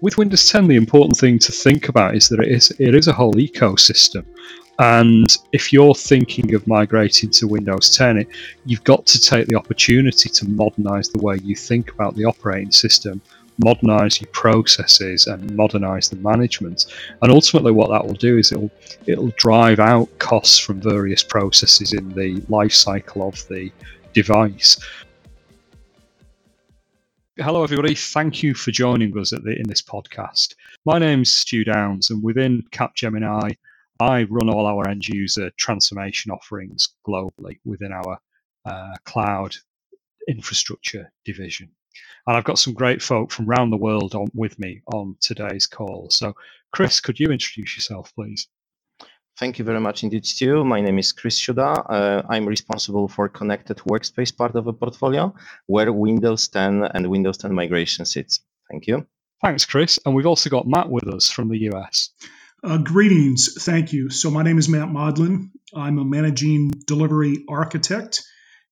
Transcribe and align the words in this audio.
with 0.00 0.18
Windows 0.18 0.48
10, 0.48 0.68
the 0.68 0.76
important 0.76 1.16
thing 1.16 1.38
to 1.38 1.52
think 1.52 1.88
about 1.88 2.14
is 2.14 2.28
that 2.28 2.40
it 2.40 2.48
is 2.48 2.70
it 2.78 2.94
is 2.94 3.08
a 3.08 3.12
whole 3.12 3.34
ecosystem. 3.34 4.24
And 4.78 5.34
if 5.52 5.72
you're 5.72 5.94
thinking 5.94 6.54
of 6.54 6.66
migrating 6.66 7.30
to 7.30 7.48
Windows 7.48 7.96
10, 7.96 8.18
it, 8.18 8.28
you've 8.66 8.84
got 8.84 9.06
to 9.06 9.18
take 9.18 9.46
the 9.46 9.56
opportunity 9.56 10.28
to 10.28 10.48
modernize 10.50 11.08
the 11.08 11.22
way 11.22 11.38
you 11.42 11.56
think 11.56 11.92
about 11.92 12.14
the 12.14 12.26
operating 12.26 12.72
system, 12.72 13.22
modernize 13.64 14.20
your 14.20 14.30
processes, 14.32 15.28
and 15.28 15.56
modernize 15.56 16.10
the 16.10 16.16
management. 16.16 16.86
And 17.22 17.32
ultimately, 17.32 17.72
what 17.72 17.88
that 17.88 18.06
will 18.06 18.14
do 18.14 18.36
is 18.36 18.52
it'll 18.52 18.70
it'll 19.06 19.32
drive 19.38 19.80
out 19.80 20.08
costs 20.18 20.58
from 20.58 20.80
various 20.80 21.22
processes 21.22 21.94
in 21.94 22.10
the 22.10 22.42
life 22.50 22.74
cycle 22.74 23.26
of 23.26 23.48
the 23.48 23.72
device. 24.12 24.78
Hello, 27.38 27.62
everybody. 27.62 27.94
Thank 27.94 28.42
you 28.42 28.54
for 28.54 28.70
joining 28.70 29.16
us 29.18 29.28
the, 29.28 29.54
in 29.58 29.68
this 29.68 29.82
podcast. 29.82 30.54
My 30.86 30.98
name's 30.98 31.30
Stu 31.30 31.64
Downs, 31.64 32.08
and 32.08 32.22
within 32.22 32.62
Capgemini, 32.70 33.54
I 34.00 34.22
run 34.30 34.48
all 34.48 34.64
our 34.64 34.88
end 34.88 35.06
user 35.06 35.50
transformation 35.58 36.32
offerings 36.32 36.94
globally 37.06 37.58
within 37.66 37.92
our 37.92 38.18
uh, 38.64 38.94
cloud 39.04 39.54
infrastructure 40.26 41.12
division. 41.26 41.68
And 42.26 42.38
I've 42.38 42.44
got 42.44 42.58
some 42.58 42.72
great 42.72 43.02
folk 43.02 43.30
from 43.30 43.50
around 43.50 43.68
the 43.68 43.76
world 43.76 44.14
on 44.14 44.28
with 44.32 44.58
me 44.58 44.80
on 44.94 45.14
today's 45.20 45.66
call. 45.66 46.08
So, 46.08 46.34
Chris, 46.72 47.00
could 47.00 47.20
you 47.20 47.28
introduce 47.28 47.76
yourself, 47.76 48.14
please? 48.14 48.48
Thank 49.38 49.58
you 49.58 49.66
very 49.66 49.80
much 49.80 50.02
indeed, 50.02 50.24
Stu. 50.24 50.64
My 50.64 50.80
name 50.80 50.98
is 50.98 51.12
Chris 51.12 51.38
Shuda. 51.38 51.84
Uh, 51.90 52.22
I'm 52.26 52.46
responsible 52.46 53.06
for 53.06 53.28
connected 53.28 53.76
workspace 53.78 54.34
part 54.34 54.54
of 54.54 54.66
a 54.66 54.72
portfolio 54.72 55.34
where 55.66 55.92
Windows 55.92 56.48
10 56.48 56.84
and 56.84 57.10
Windows 57.10 57.36
10 57.36 57.52
migration 57.52 58.06
sits. 58.06 58.40
Thank 58.70 58.86
you. 58.86 59.06
Thanks, 59.42 59.66
Chris. 59.66 59.98
And 60.06 60.14
we've 60.14 60.26
also 60.26 60.48
got 60.48 60.66
Matt 60.66 60.88
with 60.88 61.06
us 61.06 61.30
from 61.30 61.50
the 61.50 61.58
US. 61.70 62.10
Uh, 62.64 62.78
greetings. 62.78 63.62
Thank 63.62 63.92
you. 63.92 64.08
So, 64.08 64.30
my 64.30 64.42
name 64.42 64.56
is 64.56 64.70
Matt 64.70 64.88
Modlin. 64.88 65.50
I'm 65.74 65.98
a 65.98 66.04
managing 66.04 66.70
delivery 66.86 67.44
architect 67.46 68.22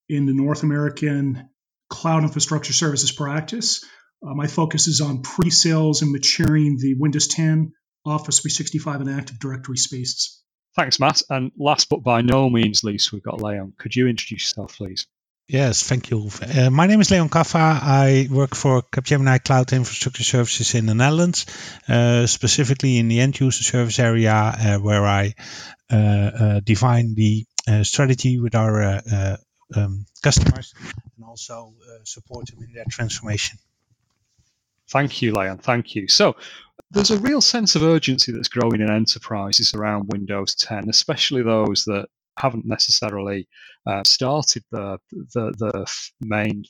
in 0.08 0.24
the 0.24 0.32
North 0.32 0.62
American 0.62 1.50
Cloud 1.90 2.22
Infrastructure 2.22 2.72
Services 2.72 3.12
practice. 3.12 3.84
Uh, 4.26 4.32
my 4.32 4.46
focus 4.46 4.88
is 4.88 5.02
on 5.02 5.20
pre 5.20 5.50
sales 5.50 6.00
and 6.00 6.10
maturing 6.10 6.78
the 6.78 6.94
Windows 6.98 7.28
10, 7.28 7.72
Office 8.06 8.40
365, 8.40 9.02
and 9.02 9.10
Active 9.10 9.38
Directory 9.38 9.76
spaces. 9.76 10.40
Thanks, 10.74 10.98
Matt. 10.98 11.22
And 11.30 11.52
last 11.56 11.88
but 11.88 12.02
by 12.02 12.20
no 12.20 12.50
means 12.50 12.82
least, 12.82 13.12
we've 13.12 13.22
got 13.22 13.40
Leon. 13.40 13.74
Could 13.78 13.94
you 13.94 14.08
introduce 14.08 14.42
yourself, 14.42 14.76
please? 14.76 15.06
Yes, 15.46 15.82
thank 15.86 16.10
you. 16.10 16.30
Uh, 16.40 16.70
my 16.70 16.86
name 16.86 17.02
is 17.02 17.10
Leon 17.10 17.28
Kaffa. 17.28 17.58
I 17.60 18.28
work 18.30 18.54
for 18.54 18.80
Capgemini 18.80 19.44
Cloud 19.44 19.72
Infrastructure 19.74 20.24
Services 20.24 20.74
in 20.74 20.86
the 20.86 20.94
Netherlands, 20.94 21.44
uh, 21.86 22.26
specifically 22.26 22.96
in 22.96 23.08
the 23.08 23.20
end 23.20 23.38
user 23.38 23.62
service 23.62 23.98
area, 23.98 24.32
uh, 24.32 24.78
where 24.78 25.04
I 25.04 25.34
uh, 25.92 25.96
uh, 25.96 26.60
define 26.60 27.14
the 27.14 27.44
uh, 27.68 27.82
strategy 27.84 28.40
with 28.40 28.54
our 28.54 29.02
um, 29.76 30.06
customers 30.22 30.74
and 31.16 31.26
also 31.26 31.74
support 32.04 32.46
them 32.46 32.62
in 32.62 32.72
their 32.72 32.84
transformation. 32.88 33.58
Thank 34.88 35.20
you, 35.20 35.32
Leon. 35.32 35.58
Thank 35.58 35.94
you. 35.94 36.08
So, 36.08 36.36
there's 36.94 37.10
a 37.10 37.18
real 37.18 37.40
sense 37.40 37.74
of 37.74 37.82
urgency 37.82 38.30
that's 38.30 38.48
growing 38.48 38.80
in 38.80 38.90
enterprises 38.90 39.74
around 39.74 40.12
Windows 40.12 40.54
10, 40.54 40.88
especially 40.88 41.42
those 41.42 41.84
that 41.84 42.06
haven't 42.38 42.64
necessarily 42.64 43.48
uh, 43.86 44.02
started 44.04 44.62
the, 44.70 44.98
the, 45.10 45.52
the 45.58 45.86
main 46.20 46.64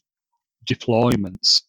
deployments. 0.66 1.62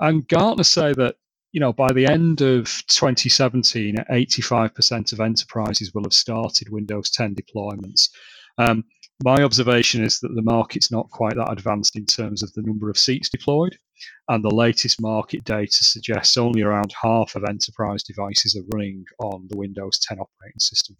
And 0.00 0.26
Gartner 0.28 0.64
say 0.64 0.92
that 0.94 1.16
you 1.52 1.60
know 1.60 1.72
by 1.72 1.92
the 1.92 2.06
end 2.06 2.40
of 2.40 2.66
2017, 2.88 3.96
85% 4.10 5.12
of 5.12 5.20
enterprises 5.20 5.92
will 5.94 6.04
have 6.04 6.12
started 6.12 6.68
Windows 6.68 7.10
10 7.10 7.34
deployments. 7.34 8.08
Um, 8.58 8.84
my 9.22 9.42
observation 9.42 10.02
is 10.02 10.20
that 10.20 10.34
the 10.34 10.42
market's 10.42 10.90
not 10.90 11.10
quite 11.10 11.36
that 11.36 11.52
advanced 11.52 11.96
in 11.96 12.06
terms 12.06 12.42
of 12.42 12.52
the 12.52 12.62
number 12.62 12.90
of 12.90 12.98
seats 12.98 13.28
deployed, 13.28 13.78
and 14.28 14.42
the 14.42 14.54
latest 14.54 15.00
market 15.00 15.44
data 15.44 15.84
suggests 15.84 16.36
only 16.36 16.62
around 16.62 16.94
half 17.00 17.34
of 17.34 17.44
enterprise 17.44 18.02
devices 18.02 18.56
are 18.56 18.76
running 18.76 19.04
on 19.18 19.46
the 19.48 19.56
Windows 19.56 19.98
10 19.98 20.18
operating 20.18 20.58
system. 20.58 20.96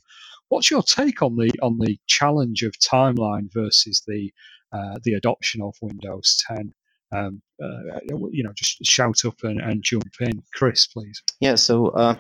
What's 0.49 0.71
your 0.71 0.83
take 0.83 1.23
on 1.23 1.37
the 1.37 1.51
on 1.63 1.79
the 1.79 1.99
challenge 2.07 2.63
of 2.63 2.73
timeline 2.79 3.53
versus 3.53 4.03
the 4.07 4.33
uh, 4.73 4.99
the 5.03 5.15
adoption 5.15 5.63
of 5.63 5.75
Windows 5.81 6.43
10? 6.49 6.75
Um, 7.13 7.43
uh, 7.63 8.01
you 8.31 8.43
know, 8.43 8.53
just 8.55 8.85
shout 8.85 9.25
up 9.25 9.37
and, 9.45 9.61
and, 9.61 9.85
jump 9.85 10.13
in, 10.21 10.43
Chris, 10.53 10.87
please. 10.87 11.23
Yeah. 11.41 11.55
So. 11.55 11.89
Uh, 11.89 12.17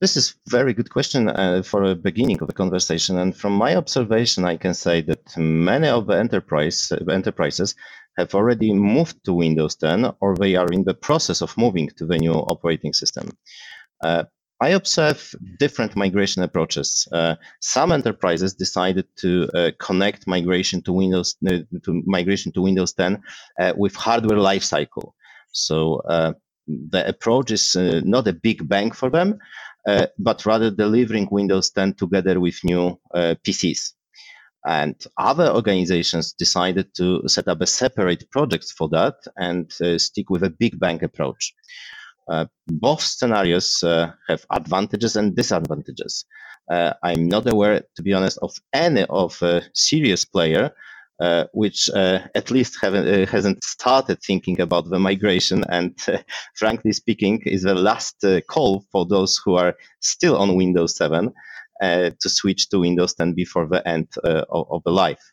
this 0.00 0.16
is 0.16 0.34
very 0.48 0.72
good 0.72 0.88
question 0.88 1.28
uh, 1.28 1.62
for 1.62 1.84
a 1.84 1.94
beginning 1.94 2.40
of 2.40 2.46
the 2.46 2.54
conversation. 2.54 3.18
And 3.18 3.36
from 3.36 3.52
my 3.52 3.76
observation, 3.76 4.46
I 4.46 4.56
can 4.56 4.72
say 4.72 5.02
that 5.02 5.36
many 5.36 5.88
of 5.88 6.06
the 6.06 6.14
enterprise 6.14 6.90
enterprises 7.10 7.74
have 8.20 8.34
already 8.34 8.72
moved 8.72 9.16
to 9.24 9.32
Windows 9.32 9.74
10 9.76 10.12
or 10.20 10.36
they 10.36 10.54
are 10.56 10.68
in 10.72 10.84
the 10.84 10.94
process 10.94 11.40
of 11.42 11.56
moving 11.56 11.88
to 11.98 12.06
the 12.06 12.18
new 12.18 12.32
operating 12.32 12.92
system. 12.92 13.26
Uh, 14.02 14.24
I 14.62 14.70
observe 14.70 15.34
different 15.58 15.96
migration 15.96 16.42
approaches. 16.42 17.08
Uh, 17.10 17.36
some 17.60 17.92
enterprises 17.92 18.52
decided 18.54 19.06
to 19.16 19.48
uh, 19.54 19.70
connect 19.78 20.26
migration 20.26 20.82
to 20.82 20.92
Windows 20.92 21.36
uh, 21.48 21.64
to 21.84 22.02
migration 22.04 22.52
to 22.52 22.60
Windows 22.60 22.92
10 22.92 23.22
uh, 23.58 23.72
with 23.76 23.94
hardware 23.96 24.38
lifecycle. 24.38 25.12
So 25.52 26.02
uh, 26.14 26.32
the 26.66 27.08
approach 27.08 27.50
is 27.50 27.74
not 28.14 28.28
a 28.28 28.34
big 28.34 28.68
bang 28.68 28.90
for 28.92 29.08
them, 29.10 29.38
but 30.18 30.44
rather 30.44 30.70
delivering 30.70 31.28
Windows 31.30 31.70
10 31.70 31.94
together 31.94 32.38
with 32.38 32.62
new 32.62 33.00
PCs. 33.16 33.94
And 34.66 34.94
other 35.16 35.48
organizations 35.48 36.32
decided 36.32 36.94
to 36.96 37.26
set 37.26 37.48
up 37.48 37.60
a 37.60 37.66
separate 37.66 38.30
project 38.30 38.72
for 38.76 38.88
that 38.90 39.14
and 39.36 39.72
stick 39.98 40.28
with 40.28 40.42
a 40.42 40.50
big 40.50 40.78
bang 40.78 41.02
approach. 41.02 41.54
Uh, 42.30 42.46
both 42.68 43.00
scenarios 43.00 43.82
uh, 43.82 44.12
have 44.28 44.44
advantages 44.50 45.16
and 45.16 45.34
disadvantages. 45.34 46.24
Uh, 46.70 46.92
I'm 47.02 47.28
not 47.28 47.50
aware, 47.50 47.82
to 47.96 48.02
be 48.02 48.12
honest, 48.12 48.38
of 48.42 48.54
any 48.72 49.04
of 49.10 49.42
a 49.42 49.62
serious 49.74 50.24
player 50.24 50.70
uh, 51.20 51.44
which 51.52 51.90
uh, 51.90 52.20
at 52.34 52.50
least 52.50 52.82
uh, 52.82 53.26
hasn't 53.26 53.62
started 53.62 54.18
thinking 54.22 54.58
about 54.58 54.88
the 54.88 54.98
migration. 54.98 55.64
And 55.68 55.94
frankly 56.54 56.92
speaking, 56.92 57.42
is 57.44 57.62
the 57.62 57.74
last 57.74 58.24
call 58.48 58.86
for 58.90 59.04
those 59.04 59.38
who 59.44 59.56
are 59.56 59.76
still 60.00 60.36
on 60.38 60.56
Windows 60.56 60.96
7 60.96 61.30
to 61.80 62.28
switch 62.28 62.68
to 62.68 62.80
Windows 62.80 63.14
10 63.14 63.34
before 63.34 63.66
the 63.66 63.86
end 63.86 64.08
of, 64.22 64.66
of, 64.70 64.82
the 64.84 64.90
life. 64.90 65.32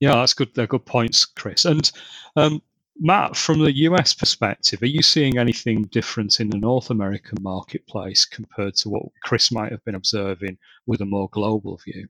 Yeah, 0.00 0.14
that's 0.14 0.34
good. 0.34 0.54
They're 0.54 0.66
good 0.66 0.86
points, 0.86 1.24
Chris. 1.24 1.64
And 1.64 1.90
um, 2.36 2.62
Matt, 2.98 3.36
from 3.36 3.60
the 3.60 3.72
US 3.88 4.14
perspective, 4.14 4.82
are 4.82 4.86
you 4.86 5.02
seeing 5.02 5.38
anything 5.38 5.84
different 5.84 6.40
in 6.40 6.50
the 6.50 6.58
North 6.58 6.90
American 6.90 7.38
marketplace 7.40 8.24
compared 8.24 8.76
to 8.76 8.90
what 8.90 9.02
Chris 9.22 9.50
might 9.50 9.72
have 9.72 9.84
been 9.84 9.94
observing 9.94 10.58
with 10.86 11.00
a 11.00 11.06
more 11.06 11.28
global 11.30 11.78
view? 11.84 12.08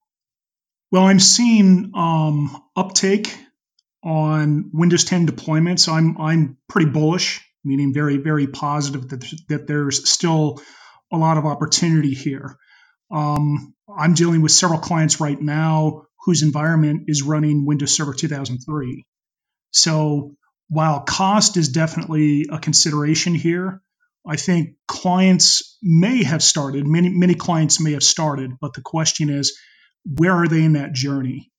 Well, 0.91 1.05
I'm 1.05 1.21
seeing 1.21 1.93
um, 1.95 2.63
uptake 2.77 3.35
on 4.05 4.71
Windows 4.73 5.05
10 5.05 5.27
deployments. 5.27 5.89
I'm 5.89 6.19
I'm 6.19 6.59
pretty 6.69 6.91
bullish, 6.91 7.41
meaning 7.65 7.95
very 7.95 8.19
very 8.19 8.47
positive 8.47 9.09
that 9.09 9.25
that 9.49 9.67
there's 9.67 10.09
still 10.09 10.61
a 11.13 11.17
lot 11.17 11.39
of 11.39 11.47
opportunity 11.47 12.15
here. 12.15 12.59
Um, 13.13 13.75
I'm 13.95 14.15
dealing 14.15 14.41
with 14.41 14.53
several 14.53 14.81
clients 14.81 15.21
right 15.21 15.41
now 15.41 16.07
whose 16.25 16.43
environment 16.43 17.05
is 17.09 17.23
running 17.23 17.67
Windows 17.67 17.95
Server 17.95 18.15
2003. 18.15 19.05
So 19.73 20.35
while 20.69 21.01
cost 21.01 21.57
is 21.57 21.69
definitely 21.69 22.47
a 22.51 22.59
consideration 22.59 23.35
here, 23.35 23.83
I 24.27 24.37
think 24.37 24.77
clients 24.87 25.77
may 25.83 26.23
have 26.23 26.43
started, 26.43 26.87
many, 26.87 27.09
many 27.11 27.35
clients 27.35 27.81
may 27.81 27.93
have 27.93 28.05
started, 28.05 28.53
but 28.61 28.73
the 28.73 28.83
question 28.83 29.31
is, 29.31 29.59
where 30.05 30.33
are 30.33 30.49
they 30.49 30.63
in 30.63 30.75
that 30.75 30.93
journey? 30.93 31.51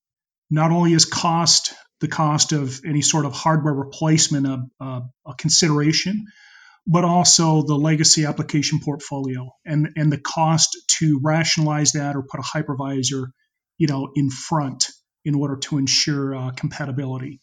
Not 0.50 0.72
only 0.72 0.94
is 0.94 1.06
cost 1.06 1.74
the 2.00 2.07
cost 2.07 2.51
of 2.51 2.81
any 2.86 3.01
sort 3.01 3.25
of 3.25 3.33
hardware 3.33 3.74
replacement 3.74 4.48
a, 4.48 4.66
a, 4.80 5.01
a 5.27 5.33
consideration, 5.38 6.25
but 6.85 7.06
also 7.06 7.63
the 7.63 7.75
legacy 7.75 8.25
application 8.25 8.80
portfolio 8.80 9.50
and, 9.65 9.89
and 9.95 10.12
the 10.12 10.18
cost 10.18 10.77
to 11.00 11.19
rationalize 11.24 11.94
that 11.94 12.15
or 12.15 12.24
put 12.24 12.39
a 12.39 12.44
hypervisor, 12.44 13.27
you 13.77 13.88
know, 13.88 14.12
in 14.15 14.30
front 14.30 14.88
in 15.25 15.35
order 15.35 15.56
to 15.56 15.77
ensure 15.77 16.35
uh, 16.35 16.51
compatibility. 16.51 17.39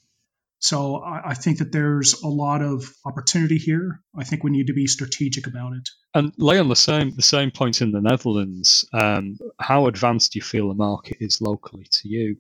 So 0.61 0.97
I, 0.97 1.31
I, 1.31 1.35
think 1.35 1.59
that 1.59 1.73
there's 1.73 2.23
a 2.23 2.29
lot 2.29 2.61
of 2.61 2.85
opportunity 3.07 3.57
here. 3.57 4.03
I 4.15 4.25
think 4.25 4.45
we 4.45 4.51
need 4.51 4.67
to 4.67 4.75
be 4.75 4.87
strategic 4.87 5.47
about 5.47 5.73
it. 5.73 5.89
And 6.15 6.33
Leon 6.37 6.69
the 6.69 6.77
same 6.77 7.15
the 7.17 7.23
same 7.23 7.51
point 7.51 7.81
in 7.81 7.93
the 7.93 8.01
Netherlands. 8.03 8.85
Um, 8.93 9.39
how 9.59 9.87
advanced 9.87 10.33
do 10.33 10.39
you 10.39 10.43
feel 10.43 10.69
the 10.69 10.75
market 10.75 11.17
is 11.21 11.41
locally 11.41 11.87
to 11.91 12.09
you? 12.09 12.37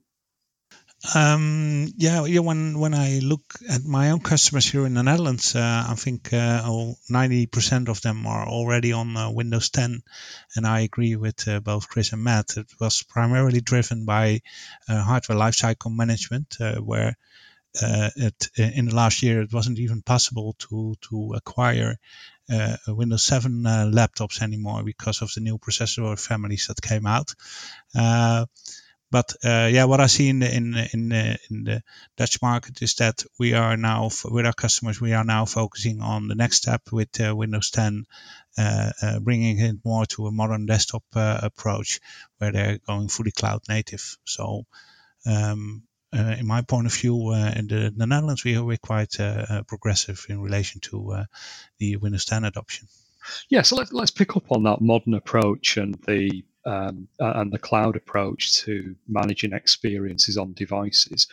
Um, 1.14 1.88
yeah, 1.96 2.26
yeah. 2.26 2.40
When 2.40 2.78
when 2.78 2.92
I 2.92 3.20
look 3.20 3.54
at 3.70 3.84
my 3.84 4.10
own 4.10 4.20
customers 4.20 4.70
here 4.70 4.84
in 4.84 4.94
the 4.94 5.02
Netherlands, 5.02 5.56
uh, 5.56 5.86
I 5.88 5.94
think 5.94 6.30
uh, 6.32 6.92
ninety 7.08 7.46
percent 7.46 7.88
of 7.88 8.02
them 8.02 8.26
are 8.26 8.46
already 8.46 8.92
on 8.92 9.16
uh, 9.16 9.30
Windows 9.30 9.70
10, 9.70 10.02
and 10.56 10.66
I 10.66 10.80
agree 10.80 11.16
with 11.16 11.48
uh, 11.48 11.60
both 11.60 11.88
Chris 11.88 12.12
and 12.12 12.22
Matt. 12.22 12.58
It 12.58 12.66
was 12.78 13.02
primarily 13.02 13.62
driven 13.62 14.04
by 14.04 14.42
uh, 14.88 15.02
hardware 15.02 15.38
lifecycle 15.38 15.96
management, 15.96 16.56
uh, 16.60 16.76
where 16.76 17.16
it, 17.82 18.48
in 18.56 18.86
the 18.86 18.94
last 18.94 19.22
year 19.22 19.40
it 19.40 19.52
wasn't 19.54 19.78
even 19.78 20.02
possible 20.02 20.54
to 20.58 20.96
to 21.00 21.32
acquire 21.34 21.96
Windows 22.88 23.22
7 23.22 23.62
laptops 23.62 24.42
anymore 24.42 24.82
because 24.82 25.22
of 25.22 25.32
the 25.34 25.40
new 25.40 25.56
processor 25.56 26.18
families 26.18 26.66
that 26.66 26.82
came 26.82 27.06
out. 27.06 27.34
But 29.10 29.34
uh, 29.44 29.68
yeah, 29.72 29.84
what 29.84 30.00
I 30.00 30.06
see 30.06 30.28
in 30.28 30.38
the 30.38 30.54
in 30.54 30.76
in 30.92 31.08
the, 31.08 31.38
in 31.50 31.64
the 31.64 31.82
Dutch 32.16 32.40
market 32.40 32.80
is 32.80 32.94
that 32.96 33.24
we 33.38 33.54
are 33.54 33.76
now 33.76 34.10
with 34.24 34.46
our 34.46 34.52
customers 34.52 35.00
we 35.00 35.14
are 35.14 35.24
now 35.24 35.46
focusing 35.46 36.00
on 36.00 36.28
the 36.28 36.36
next 36.36 36.58
step 36.58 36.82
with 36.92 37.20
uh, 37.20 37.34
Windows 37.34 37.70
10, 37.70 38.06
uh, 38.56 38.90
uh, 39.02 39.18
bringing 39.20 39.58
it 39.58 39.76
more 39.84 40.06
to 40.06 40.26
a 40.26 40.32
modern 40.32 40.66
desktop 40.66 41.02
uh, 41.16 41.40
approach 41.42 42.00
where 42.38 42.52
they're 42.52 42.78
going 42.86 43.08
fully 43.08 43.32
cloud 43.32 43.62
native. 43.68 44.16
So. 44.24 44.64
Um, 45.26 45.82
uh, 46.12 46.34
in 46.40 46.44
my 46.44 46.60
point 46.62 46.88
of 46.88 46.92
view, 46.92 47.32
in 47.32 47.68
the, 47.68 47.94
the, 47.96 48.04
Netherlands, 48.04 48.42
we 48.42 48.56
are 48.56 48.76
quite 48.78 49.16
progressive 49.68 50.26
in 50.28 50.40
relation 50.40 50.80
to 50.80 51.24
the 51.78 51.98
Windows 51.98 52.24
10 52.24 52.42
adoption. 52.42 52.88
Yeah, 53.48 53.62
so 53.62 53.76
let, 53.76 53.92
let's 53.92 54.10
pick 54.10 54.36
up 54.36 54.50
on 54.50 54.64
that 54.64 54.80
modern 54.80 55.14
approach 55.14 55.76
and 55.76 55.94
the 56.08 56.42
um, 56.66 57.08
and 57.18 57.52
the 57.52 57.58
cloud 57.58 57.96
approach 57.96 58.54
to 58.54 58.94
managing 59.08 59.52
experiences 59.52 60.36
on 60.36 60.52
devices. 60.54 61.26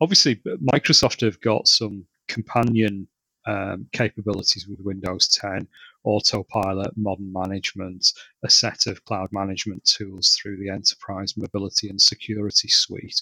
Obviously, 0.00 0.36
Microsoft 0.72 1.20
have 1.20 1.40
got 1.40 1.68
some 1.68 2.06
companion 2.28 3.06
um, 3.46 3.86
capabilities 3.92 4.68
with 4.68 4.80
Windows 4.80 5.28
10, 5.28 5.66
autopilot, 6.04 6.92
modern 6.96 7.32
management, 7.32 8.12
a 8.44 8.50
set 8.50 8.86
of 8.86 9.04
cloud 9.04 9.28
management 9.32 9.84
tools 9.84 10.38
through 10.40 10.56
the 10.58 10.68
enterprise 10.68 11.36
mobility 11.36 11.88
and 11.88 12.00
security 12.00 12.68
suite. 12.68 13.20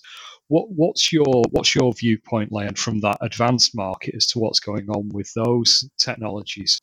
What, 0.49 0.71
what's 0.71 1.13
your 1.13 1.45
what's 1.51 1.75
your 1.75 1.93
viewpoint, 1.93 2.53
Leon, 2.53 2.75
from 2.75 3.01
that 3.01 3.19
advanced 3.21 3.77
market 3.77 4.15
as 4.17 4.27
to 4.29 4.39
what's 4.39 4.61
going 4.61 4.89
on 4.91 5.09
with 5.11 5.33
those 5.35 5.89
technologies? 5.99 6.81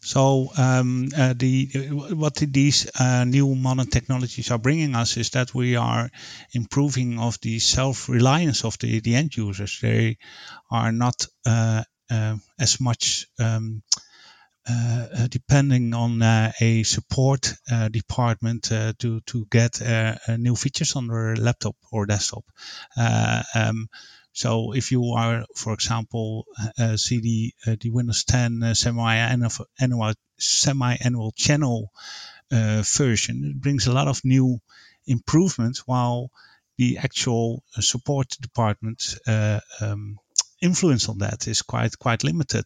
So 0.00 0.50
um, 0.56 1.08
uh, 1.16 1.34
the 1.36 1.66
what 2.14 2.36
these 2.36 2.88
uh, 2.98 3.24
new 3.24 3.54
modern 3.54 3.88
technologies 3.88 4.50
are 4.50 4.58
bringing 4.58 4.94
us 4.94 5.16
is 5.16 5.30
that 5.30 5.54
we 5.54 5.76
are 5.76 6.10
improving 6.52 7.18
of 7.18 7.38
the 7.40 7.58
self-reliance 7.58 8.64
of 8.64 8.78
the, 8.78 9.00
the 9.00 9.16
end 9.16 9.36
users. 9.36 9.78
They 9.80 10.18
are 10.70 10.92
not 10.92 11.26
uh, 11.44 11.82
uh 12.10 12.36
as 12.58 12.80
much 12.80 13.26
um, 13.38 13.82
uh, 14.70 15.06
uh, 15.14 15.26
depending 15.28 15.94
on 15.94 16.22
a 16.22 16.82
support 16.84 17.54
department 17.90 18.64
to 18.64 19.20
to 19.26 19.46
get 19.50 19.80
new 20.38 20.54
features 20.54 20.94
on 20.96 21.08
their 21.08 21.36
laptop 21.36 21.76
or 21.90 22.06
desktop. 22.06 22.44
Um, 23.54 23.88
so 24.38 24.72
if 24.72 24.92
you 24.92 25.14
are, 25.16 25.44
for 25.56 25.72
example, 25.72 26.46
uh, 26.78 26.96
see 26.96 27.18
the, 27.18 27.54
uh, 27.66 27.76
the 27.80 27.90
Windows 27.90 28.22
10 28.22 28.62
uh, 28.62 28.72
semi-annual, 28.72 30.12
semi-annual 30.38 31.32
channel 31.32 31.90
uh, 32.52 32.84
version, 32.86 33.42
it 33.44 33.60
brings 33.60 33.88
a 33.88 33.92
lot 33.92 34.06
of 34.06 34.24
new 34.24 34.60
improvements 35.08 35.88
while 35.88 36.30
the 36.76 36.98
actual 36.98 37.64
uh, 37.76 37.80
support 37.80 38.28
department 38.40 39.18
uh, 39.26 39.58
um, 39.80 40.20
influence 40.62 41.08
on 41.08 41.18
that 41.18 41.48
is 41.48 41.62
quite 41.62 41.98
quite 41.98 42.22
limited. 42.22 42.64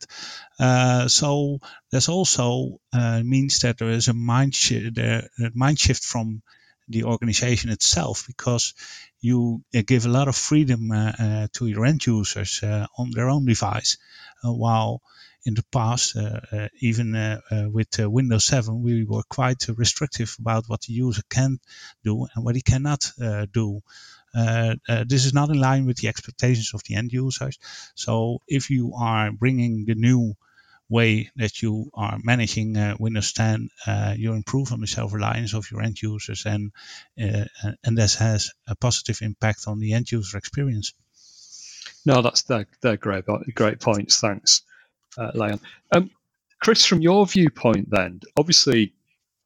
Uh, 0.60 1.08
so 1.08 1.58
there's 1.90 2.10
also 2.10 2.80
uh, 2.92 3.22
means 3.24 3.60
that 3.60 3.78
there 3.78 3.88
is 3.88 4.08
a 4.08 4.12
mind 4.12 4.54
shift, 4.54 4.98
a 4.98 5.26
mind 5.54 5.78
shift 5.78 6.04
from 6.04 6.42
the 6.88 7.04
organization 7.04 7.70
itself 7.70 8.24
because 8.26 8.74
you 9.20 9.62
uh, 9.74 9.82
give 9.86 10.06
a 10.06 10.10
lot 10.10 10.28
of 10.28 10.36
freedom 10.36 10.90
uh, 10.90 11.12
uh, 11.18 11.46
to 11.52 11.66
your 11.66 11.84
end 11.86 12.04
users 12.06 12.62
on 12.62 13.10
their 13.12 13.28
own 13.28 13.44
device, 13.46 13.96
while 14.42 15.00
in 15.44 15.54
the 15.54 15.64
past, 15.72 16.16
even 16.80 17.40
with 17.72 17.98
Windows 17.98 18.44
7, 18.44 18.82
we 18.82 19.04
were 19.04 19.24
quite 19.28 19.66
restrictive 19.76 20.36
about 20.38 20.68
what 20.68 20.82
the 20.82 20.92
user 20.92 21.22
can 21.28 21.58
do 22.04 22.26
and 22.34 22.44
what 22.44 22.54
he 22.54 22.62
cannot 22.62 23.10
do. 23.52 23.82
Uh, 24.34 24.76
uh, 24.88 25.04
this 25.06 25.26
is 25.26 25.34
not 25.34 25.50
in 25.50 25.60
line 25.60 25.86
with 25.86 25.98
the 25.98 26.08
expectations 26.08 26.72
of 26.74 26.82
the 26.84 26.94
end 26.94 27.12
users. 27.12 27.58
So 27.94 28.40
if 28.48 28.70
you 28.70 28.94
are 28.98 29.30
bringing 29.30 29.84
the 29.84 29.94
new 29.94 30.34
way 30.88 31.30
that 31.36 31.62
you 31.62 31.90
are 31.94 32.18
managing 32.22 32.76
uh, 32.76 32.96
Windows 32.98 33.32
10, 33.32 33.68
uh, 33.86 34.14
you 34.16 34.32
improve 34.32 34.72
on 34.72 34.80
the 34.80 34.86
self-reliance 34.86 35.54
of 35.54 35.70
your 35.70 35.82
end 35.82 36.00
users, 36.00 36.44
and 36.44 36.72
uh, 37.20 37.44
and 37.84 37.96
this 37.96 38.16
has 38.16 38.50
a 38.68 38.76
positive 38.76 39.18
impact 39.22 39.64
on 39.66 39.78
the 39.78 39.92
end 39.94 40.10
user 40.10 40.36
experience. 40.36 40.92
No, 42.04 42.20
that's 42.20 42.42
they're, 42.42 42.66
they're 42.80 42.96
great 42.96 43.24
great 43.54 43.80
points. 43.80 44.20
Thanks, 44.20 44.62
uh, 45.16 45.30
Leon. 45.34 45.60
Um, 45.92 46.10
Chris, 46.60 46.84
from 46.84 47.00
your 47.00 47.26
viewpoint, 47.26 47.90
then 47.90 48.20
obviously, 48.36 48.92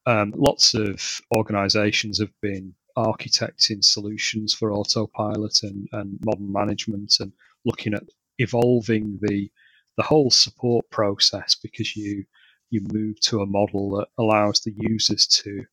um, 0.07 0.33
lots 0.37 0.75
of 0.75 1.21
organisations 1.35 2.19
have 2.19 2.33
been 2.41 2.75
architecting 2.97 3.85
solutions 3.85 4.55
for 4.55 4.73
autopilot 4.73 5.63
and, 5.63 5.89
and 5.93 6.19
modern 6.25 6.53
management, 6.53 7.17
and 7.21 7.33
looking 7.65 7.95
at 7.95 8.05
evolving 8.39 9.19
the 9.23 9.51
the 9.97 10.03
whole 10.03 10.31
support 10.31 10.89
process 10.91 11.55
because 11.55 11.97
you 11.97 12.25
you 12.71 12.85
move 12.93 13.19
to 13.21 13.41
a 13.41 13.47
model 13.47 13.97
that 13.97 14.09
allows 14.19 14.61
the 14.61 14.75
users 14.77 15.27
to 15.27 15.65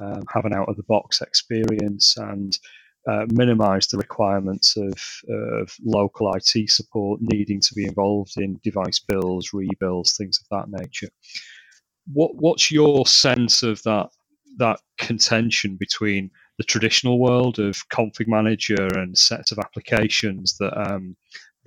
um, 0.00 0.24
have 0.32 0.44
an 0.44 0.52
out 0.52 0.68
of 0.68 0.76
the 0.76 0.82
box 0.84 1.20
experience 1.20 2.16
and 2.16 2.58
uh, 3.08 3.26
minimize 3.32 3.86
the 3.88 3.98
requirements 3.98 4.76
of, 4.76 4.94
of 5.28 5.74
local 5.84 6.32
IT 6.34 6.70
support 6.70 7.20
needing 7.20 7.60
to 7.60 7.74
be 7.74 7.84
involved 7.84 8.32
in 8.36 8.60
device 8.62 9.00
builds, 9.00 9.52
rebuilds, 9.52 10.16
things 10.16 10.40
of 10.40 10.46
that 10.50 10.80
nature. 10.80 11.08
What 12.12 12.36
what's 12.36 12.70
your 12.70 13.06
sense 13.06 13.62
of 13.62 13.82
that 13.84 14.10
that 14.58 14.80
contention 14.98 15.76
between 15.76 16.30
the 16.58 16.64
traditional 16.64 17.18
world 17.18 17.58
of 17.58 17.88
config 17.88 18.28
manager 18.28 18.86
and 18.98 19.16
sets 19.16 19.50
of 19.50 19.58
applications 19.58 20.56
that 20.58 20.76
um, 20.76 21.16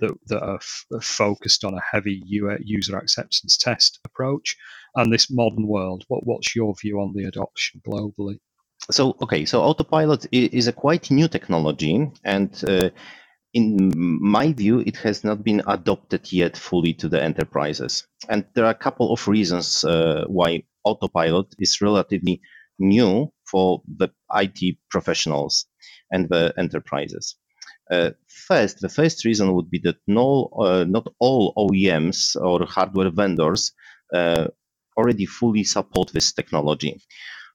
that, 0.00 0.14
that 0.26 0.42
are, 0.42 0.56
f- 0.56 0.86
are 0.92 1.00
focused 1.00 1.64
on 1.64 1.74
a 1.74 1.82
heavy 1.92 2.22
user 2.24 2.96
acceptance 2.96 3.56
test 3.56 4.00
approach 4.04 4.56
and 4.94 5.12
this 5.12 5.30
modern 5.30 5.66
world. 5.66 6.04
What, 6.08 6.26
what's 6.26 6.54
your 6.54 6.74
view 6.80 7.00
on 7.00 7.12
the 7.14 7.24
adoption 7.24 7.80
globally? 7.86 8.38
So, 8.90 9.16
okay, 9.22 9.44
so 9.46 9.62
autopilot 9.62 10.26
is 10.32 10.68
a 10.68 10.72
quite 10.72 11.10
new 11.10 11.26
technology, 11.28 12.08
and 12.24 12.64
uh, 12.68 12.90
in 13.52 13.90
my 14.20 14.52
view, 14.52 14.80
it 14.80 14.96
has 14.98 15.24
not 15.24 15.42
been 15.42 15.62
adopted 15.66 16.32
yet 16.32 16.56
fully 16.56 16.92
to 16.94 17.08
the 17.08 17.22
enterprises. 17.22 18.06
And 18.28 18.44
there 18.54 18.66
are 18.66 18.70
a 18.70 18.74
couple 18.74 19.12
of 19.12 19.26
reasons 19.26 19.82
uh, 19.82 20.24
why 20.28 20.64
autopilot 20.84 21.54
is 21.58 21.80
relatively 21.80 22.42
new 22.78 23.32
for 23.50 23.82
the 23.96 24.08
IT 24.34 24.76
professionals 24.90 25.66
and 26.10 26.28
the 26.28 26.52
enterprises. 26.58 27.36
Uh, 27.90 28.10
first, 28.28 28.80
the 28.80 28.88
first 28.88 29.24
reason 29.24 29.54
would 29.54 29.70
be 29.70 29.78
that 29.78 29.96
no, 30.06 30.50
uh, 30.58 30.84
not 30.88 31.06
all 31.20 31.54
OEMs 31.56 32.36
or 32.40 32.66
hardware 32.66 33.10
vendors 33.10 33.72
uh, 34.12 34.46
already 34.96 35.26
fully 35.26 35.64
support 35.64 36.10
this 36.12 36.32
technology. 36.32 37.00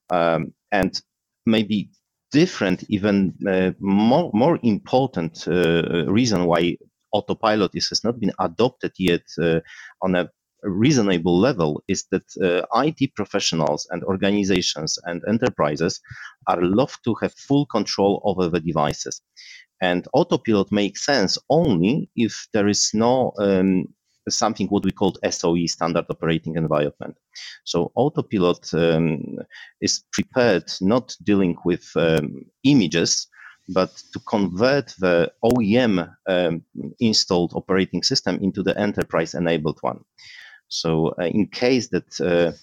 Um, 0.09 0.53
and 0.71 1.01
maybe 1.45 1.89
different, 2.31 2.83
even 2.89 3.33
uh, 3.47 3.71
more, 3.79 4.31
more 4.33 4.59
important 4.63 5.47
uh, 5.47 6.05
reason 6.07 6.45
why 6.45 6.77
autopilot 7.11 7.71
is, 7.73 7.89
has 7.89 8.03
not 8.03 8.19
been 8.19 8.31
adopted 8.39 8.93
yet 8.97 9.23
uh, 9.41 9.59
on 10.01 10.15
a 10.15 10.29
reasonable 10.63 11.39
level 11.39 11.81
is 11.88 12.05
that 12.11 12.23
IT 12.75 13.15
professionals 13.15 13.88
and 13.89 14.03
organizations 14.03 15.00
and 15.05 15.23
enterprises 15.27 16.00
are 16.47 16.61
love 16.61 16.95
to 17.03 17.15
have 17.19 17.33
full 17.33 17.65
control 17.65 18.21
over 18.25 18.47
the 18.47 18.59
devices. 18.59 19.23
And 19.81 20.07
autopilot 20.13 20.71
makes 20.71 21.05
sense 21.05 21.38
only 21.50 22.09
if 22.15 22.47
there 22.53 22.67
is 22.67 22.91
no 22.93 23.33
um, 23.39 23.88
something 24.29 24.67
what 24.67 24.85
we 24.85 24.91
call 24.91 25.17
SOE, 25.29 25.65
standard 25.65 26.05
operating 26.09 26.55
environment. 26.55 27.17
So 27.63 27.91
autopilot 27.95 28.73
um, 28.73 29.38
is 29.81 30.03
prepared 30.11 30.71
not 30.81 31.15
dealing 31.23 31.57
with 31.65 31.89
um, 31.95 32.45
images, 32.63 33.27
but 33.69 33.89
to 34.13 34.19
convert 34.19 34.93
the 35.00 35.31
OEM 35.43 36.13
um, 36.27 36.63
installed 37.00 37.53
operating 37.55 38.03
system 38.03 38.39
into 38.41 38.63
the 38.63 38.77
enterprise 38.77 39.33
enabled 39.33 39.79
one. 39.81 40.01
So 40.67 41.13
uh, 41.19 41.25
in 41.25 41.47
case 41.47 41.89
that 41.89 42.21
uh, 42.21 42.53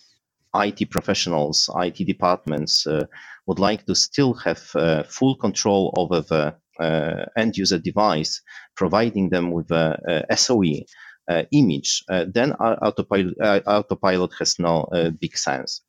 IT 0.55 0.91
professionals, 0.91 1.69
IT 1.77 2.07
departments 2.07 2.87
uh, 2.87 3.07
would 3.47 3.59
like 3.59 3.85
to 3.87 3.95
still 3.95 4.35
have 4.35 4.63
uh, 4.75 5.03
full 5.03 5.37
control 5.37 5.95
over 5.97 6.21
the 6.21 6.55
end 6.81 7.57
user 7.57 7.79
device, 7.79 8.43
providing 8.77 9.31
them 9.31 9.51
with 9.51 9.71
a, 9.71 10.25
a 10.31 10.37
SOE 10.37 10.85
uh, 11.29 11.45
image, 11.53 12.05
uh, 12.09 12.25
then 12.33 12.53
autopilot, 12.53 13.35
uh, 13.43 13.61
autopilot 13.67 14.33
has 14.39 14.59
no 14.59 14.85
uh, 14.85 15.11
big 15.11 15.37
sense. 15.37 15.83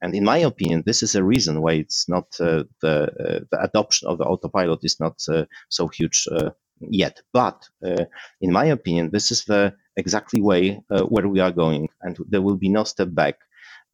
And 0.00 0.14
in 0.14 0.24
my 0.24 0.38
opinion, 0.38 0.84
this 0.86 1.02
is 1.02 1.14
a 1.14 1.24
reason 1.24 1.60
why 1.60 1.72
it's 1.72 2.08
not 2.08 2.26
uh, 2.40 2.64
the 2.80 3.46
the 3.50 3.62
adoption 3.62 4.08
of 4.08 4.18
the 4.18 4.24
autopilot 4.24 4.80
is 4.84 4.98
not 5.00 5.20
so 5.68 5.88
huge 5.88 6.28
yet. 6.80 7.20
But 7.32 7.68
in 8.40 8.52
my 8.52 8.66
opinion, 8.66 9.10
this 9.10 9.32
is 9.32 9.44
the 9.44 9.74
exactly 9.96 10.42
way 10.42 10.80
where 10.88 11.28
we 11.28 11.40
are 11.40 11.52
going, 11.52 11.88
and 12.02 12.16
there 12.28 12.42
will 12.42 12.56
be 12.56 12.68
no 12.68 12.84
step 12.84 13.08
back 13.12 13.36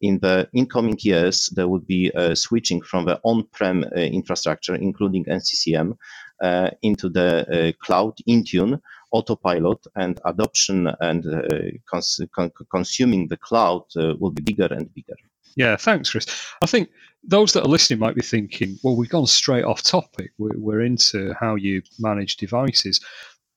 in 0.03 0.19
the 0.19 0.49
incoming 0.53 0.97
years, 0.99 1.49
there 1.55 1.67
will 1.69 1.79
be 1.79 2.11
uh, 2.11 2.35
switching 2.35 2.81
from 2.81 3.05
the 3.05 3.21
on-prem 3.23 3.85
uh, 3.85 3.99
infrastructure, 3.99 4.75
including 4.75 5.23
SCCM, 5.23 5.93
uh, 5.93 5.95
Uh, 6.43 6.69
into 6.81 7.07
the 7.07 7.29
uh, 7.47 7.71
cloud 7.85 8.13
Intune, 8.27 8.77
autopilot, 9.13 9.87
and 9.95 10.19
adoption 10.25 10.89
and 10.99 11.25
uh, 11.25 11.41
cons- 11.89 12.19
con- 12.35 12.51
consuming 12.69 13.29
the 13.29 13.37
cloud 13.37 13.85
will 13.95 14.31
be 14.31 14.41
bigger 14.41 14.67
and 14.69 14.93
bigger. 14.93 15.15
Yeah, 15.55 15.77
thanks, 15.77 16.11
Chris. 16.11 16.25
I 16.61 16.65
think 16.65 16.89
those 17.23 17.53
that 17.53 17.63
are 17.63 17.69
listening 17.69 17.99
might 17.99 18.15
be 18.15 18.21
thinking, 18.21 18.77
well, 18.83 18.97
we've 18.97 19.09
gone 19.09 19.27
straight 19.27 19.63
off 19.63 19.83
topic. 19.83 20.31
We're, 20.37 20.57
we're 20.57 20.81
into 20.81 21.33
how 21.39 21.55
you 21.55 21.81
manage 21.97 22.35
devices. 22.35 22.99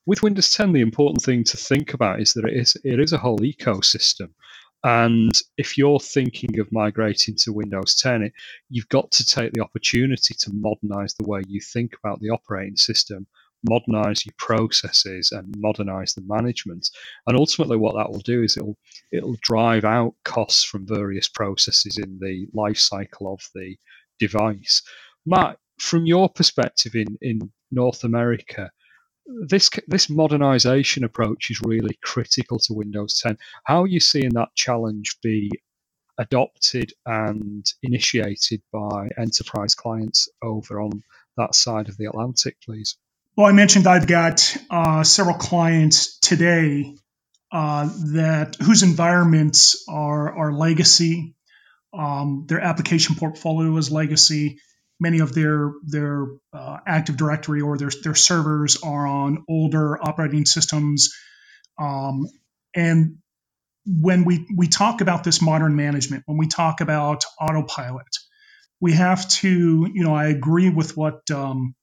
With 0.07 0.23
Windows 0.23 0.53
10, 0.53 0.73
the 0.73 0.81
important 0.81 1.23
thing 1.23 1.43
to 1.43 1.57
think 1.57 1.93
about 1.93 2.21
is 2.21 2.35
that 2.35 2.45
it 2.45 2.57
is 2.57 2.77
it 2.85 3.01
is 3.01 3.13
a 3.13 3.19
whole 3.19 3.41
ecosystem. 3.41 4.31
And 4.85 5.33
if 5.57 5.77
you're 5.77 5.99
thinking 5.99 6.59
of 6.61 6.71
migrating 6.71 7.35
to 7.39 7.53
Windows 7.53 7.97
10, 7.97 8.23
it, 8.23 8.33
you've 8.69 8.89
got 8.89 9.11
to 9.13 9.27
take 9.27 9.53
the 9.53 9.63
opportunity 9.63 10.35
to 10.39 10.51
modernize 10.53 11.15
the 11.15 11.27
way 11.27 11.43
you 11.49 11.61
think 11.61 11.95
about 12.03 12.21
the 12.21 12.31
operating 12.31 12.77
system, 12.77 13.27
modernize 13.69 14.25
your 14.25 14.35
processes, 14.39 15.33
and 15.33 15.55
modernize 15.59 16.15
the 16.15 16.23
management. 16.27 16.89
And 17.27 17.37
ultimately, 17.37 17.77
what 17.77 17.97
that 17.97 18.11
will 18.11 18.21
do 18.21 18.43
is 18.43 18.57
it'll 18.57 18.79
it'll 19.13 19.37
drive 19.43 19.85
out 19.85 20.15
costs 20.25 20.63
from 20.63 20.87
various 20.87 21.29
processes 21.29 21.99
in 21.99 22.19
the 22.21 22.47
life 22.55 22.79
cycle 22.79 23.33
of 23.33 23.41
the 23.55 23.77
device. 24.19 24.83
Matt, 25.25 25.59
from 25.79 26.07
your 26.07 26.29
perspective 26.29 26.95
in, 26.95 27.19
in 27.21 27.41
North 27.71 28.05
America, 28.05 28.71
this 29.27 29.71
this 29.89 30.09
modernization 30.09 31.05
approach 31.05 31.51
is 31.51 31.61
really 31.63 31.99
critical 32.03 32.59
to 32.61 32.75
Windows 32.75 33.21
10. 33.21 33.39
How 33.65 33.83
are 33.83 33.87
you 33.87 34.01
seeing 34.01 34.31
that 34.31 34.55
challenge 34.55 35.19
be 35.23 35.51
adopted 36.19 36.93
and 37.05 37.71
initiated 37.83 38.63
by 38.73 39.11
enterprise 39.19 39.75
clients 39.75 40.29
over 40.43 40.81
on 40.81 41.03
that 41.37 41.55
side 41.55 41.89
of 41.89 41.97
the 41.97 42.07
Atlantic, 42.07 42.57
please? 42.65 42.97
Well, 43.37 43.47
I 43.47 43.53
mentioned 43.53 43.87
I've 43.87 44.07
got 44.07 44.57
uh, 44.71 45.05
several 45.05 45.37
clients 45.37 46.19
today 46.21 46.95
uh, 47.53 47.89
that 48.15 48.57
whose 48.61 48.83
environments 48.83 49.85
are 49.89 50.35
are 50.35 50.53
legacy. 50.53 51.35
Um, 51.93 52.45
their 52.47 52.61
application 52.61 53.15
portfolio 53.15 53.77
is 53.77 53.91
legacy 53.91 54.59
many 55.01 55.21
of 55.21 55.35
their 55.35 55.73
their 55.85 56.27
uh, 56.53 56.79
Active 56.87 57.17
Directory 57.17 57.61
or 57.61 57.79
their 57.79 57.91
their 58.03 58.15
servers 58.15 58.79
are 58.83 59.07
on 59.07 59.45
older 59.49 60.03
operating 60.03 60.47
systems, 60.47 61.15
um, 61.79 62.27
and 62.75 63.19
when 63.87 64.25
we 64.25 64.47
we 64.55 64.69
talk 64.69 65.01
about 65.01 65.25
this 65.25 65.41
modern 65.41 65.77
management, 65.77 66.25
when 66.27 66.39
we 66.39 66.49
talk 66.49 66.81
about 66.81 67.25
autopilot, 67.41 68.09
we 68.81 68.93
have 68.93 69.29
to 69.29 69.89
you 69.93 70.05
know 70.05 70.15
I 70.15 70.27
agree 70.27 70.71
with 70.71 70.97
what 70.97 71.31
um, 71.31 71.75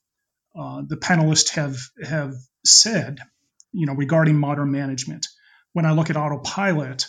uh, 0.57 0.83
the 0.87 0.97
panelists 0.97 1.51
have 1.51 1.77
have 2.03 2.33
said, 2.65 3.19
you 3.71 3.85
know 3.85 3.93
regarding 3.93 4.37
modern 4.37 4.71
management. 4.71 5.27
When 5.73 5.85
I 5.85 5.93
look 5.93 6.09
at 6.11 6.17
autopilot, 6.17 7.07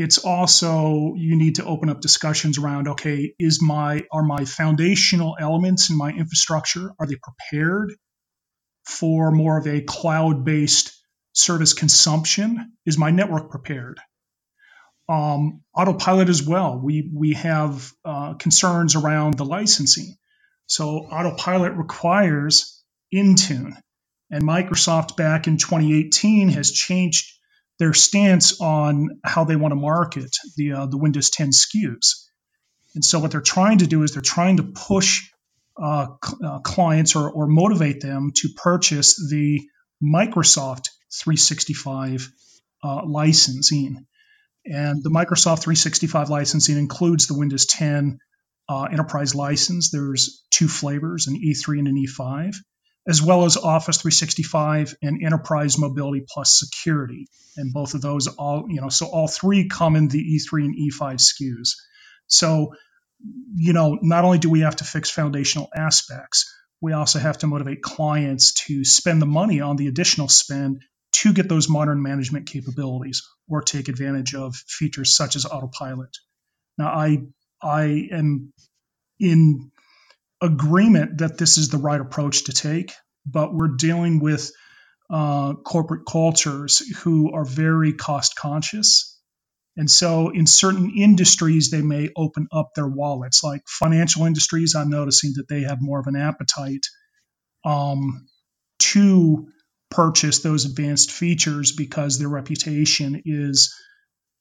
it's 0.00 0.18
also 0.18 1.14
you 1.16 1.36
need 1.36 1.56
to 1.56 1.64
open 1.64 1.90
up 1.90 2.00
discussions 2.00 2.58
around 2.58 2.88
okay 2.88 3.34
is 3.38 3.60
my 3.62 4.02
are 4.12 4.22
my 4.22 4.44
foundational 4.44 5.36
elements 5.40 5.90
in 5.90 5.98
my 5.98 6.10
infrastructure 6.10 6.92
are 6.98 7.06
they 7.06 7.16
prepared 7.16 7.92
for 8.84 9.30
more 9.30 9.58
of 9.58 9.66
a 9.66 9.82
cloud 9.82 10.44
based 10.44 10.92
service 11.32 11.72
consumption? 11.74 12.72
Is 12.86 12.98
my 12.98 13.10
network 13.10 13.50
prepared? 13.50 14.00
Um, 15.08 15.62
autopilot 15.74 16.28
as 16.28 16.42
well. 16.42 16.80
We 16.82 17.10
we 17.14 17.34
have 17.34 17.90
uh, 18.04 18.34
concerns 18.34 18.94
around 18.94 19.34
the 19.34 19.44
licensing. 19.44 20.16
So 20.66 20.98
autopilot 20.98 21.72
requires 21.74 22.80
intune 23.12 23.72
and 24.30 24.44
microsoft 24.44 25.16
back 25.16 25.48
in 25.48 25.56
2018 25.56 26.50
has 26.50 26.70
changed 26.70 27.32
their 27.80 27.94
stance 27.94 28.60
on 28.60 29.20
how 29.24 29.44
they 29.44 29.56
want 29.56 29.72
to 29.72 29.76
market 29.76 30.36
the 30.56 30.72
uh, 30.72 30.86
the 30.86 30.98
Windows 30.98 31.30
10 31.30 31.50
SKUs. 31.50 32.26
And 32.94 33.04
so 33.04 33.18
what 33.18 33.30
they're 33.32 33.40
trying 33.40 33.78
to 33.78 33.86
do 33.86 34.02
is 34.02 34.12
they're 34.12 34.22
trying 34.22 34.58
to 34.58 34.64
push 34.64 35.30
uh, 35.82 36.08
cl- 36.22 36.38
uh, 36.44 36.58
clients 36.60 37.16
or, 37.16 37.30
or 37.30 37.46
motivate 37.46 38.00
them 38.00 38.32
to 38.36 38.48
purchase 38.54 39.16
the 39.30 39.60
Microsoft 40.02 40.90
365 41.12 42.30
uh, 42.84 43.02
licensing. 43.06 44.06
And 44.66 45.02
the 45.02 45.10
Microsoft 45.10 45.62
365 45.62 46.28
licensing 46.28 46.76
includes 46.76 47.28
the 47.28 47.38
Windows 47.38 47.64
10 47.64 48.18
uh, 48.68 48.82
enterprise 48.84 49.34
license. 49.34 49.90
There's 49.90 50.44
two 50.50 50.68
flavors, 50.68 51.28
an 51.28 51.40
E3 51.40 51.78
and 51.78 51.88
an 51.88 52.04
E5 52.06 52.56
as 53.08 53.22
well 53.22 53.44
as 53.44 53.56
Office 53.56 53.98
365 53.98 54.94
and 55.02 55.24
Enterprise 55.24 55.78
Mobility 55.78 56.24
Plus 56.28 56.58
Security. 56.58 57.26
And 57.56 57.72
both 57.72 57.94
of 57.94 58.02
those 58.02 58.26
all, 58.28 58.66
you 58.68 58.80
know, 58.80 58.88
so 58.88 59.06
all 59.06 59.28
three 59.28 59.68
come 59.68 59.96
in 59.96 60.08
the 60.08 60.36
E3 60.36 60.64
and 60.64 60.76
E5 60.76 61.14
SKUs. 61.14 61.70
So, 62.26 62.74
you 63.54 63.72
know, 63.72 63.98
not 64.00 64.24
only 64.24 64.38
do 64.38 64.50
we 64.50 64.60
have 64.60 64.76
to 64.76 64.84
fix 64.84 65.10
foundational 65.10 65.68
aspects, 65.74 66.52
we 66.80 66.92
also 66.92 67.18
have 67.18 67.38
to 67.38 67.46
motivate 67.46 67.82
clients 67.82 68.54
to 68.66 68.84
spend 68.84 69.20
the 69.20 69.26
money 69.26 69.60
on 69.60 69.76
the 69.76 69.88
additional 69.88 70.28
spend 70.28 70.82
to 71.12 71.32
get 71.32 71.48
those 71.48 71.68
modern 71.68 72.02
management 72.02 72.46
capabilities 72.46 73.22
or 73.48 73.62
take 73.62 73.88
advantage 73.88 74.34
of 74.34 74.54
features 74.54 75.16
such 75.16 75.36
as 75.36 75.44
autopilot. 75.44 76.16
Now, 76.78 76.88
I 76.88 77.18
I 77.62 78.08
am 78.12 78.52
in 79.18 79.70
agreement 80.40 81.18
that 81.18 81.38
this 81.38 81.58
is 81.58 81.68
the 81.68 81.78
right 81.78 82.00
approach 82.00 82.44
to 82.44 82.52
take, 82.52 82.92
but 83.26 83.54
we're 83.54 83.76
dealing 83.76 84.20
with 84.20 84.50
uh, 85.10 85.54
corporate 85.54 86.06
cultures 86.06 86.78
who 86.98 87.32
are 87.32 87.44
very 87.44 87.92
cost 87.92 88.36
conscious. 88.36 89.18
And 89.76 89.90
so, 89.90 90.30
in 90.30 90.46
certain 90.46 90.92
industries, 90.96 91.70
they 91.70 91.82
may 91.82 92.10
open 92.16 92.48
up 92.52 92.70
their 92.74 92.88
wallets. 92.88 93.42
Like 93.42 93.62
financial 93.66 94.26
industries, 94.26 94.74
I'm 94.74 94.90
noticing 94.90 95.34
that 95.36 95.48
they 95.48 95.62
have 95.62 95.78
more 95.80 96.00
of 96.00 96.06
an 96.06 96.16
appetite 96.16 96.86
um, 97.64 98.26
to 98.80 99.48
purchase 99.90 100.40
those 100.40 100.64
advanced 100.64 101.10
features 101.10 101.72
because 101.72 102.18
their 102.18 102.28
reputation 102.28 103.22
is 103.24 103.74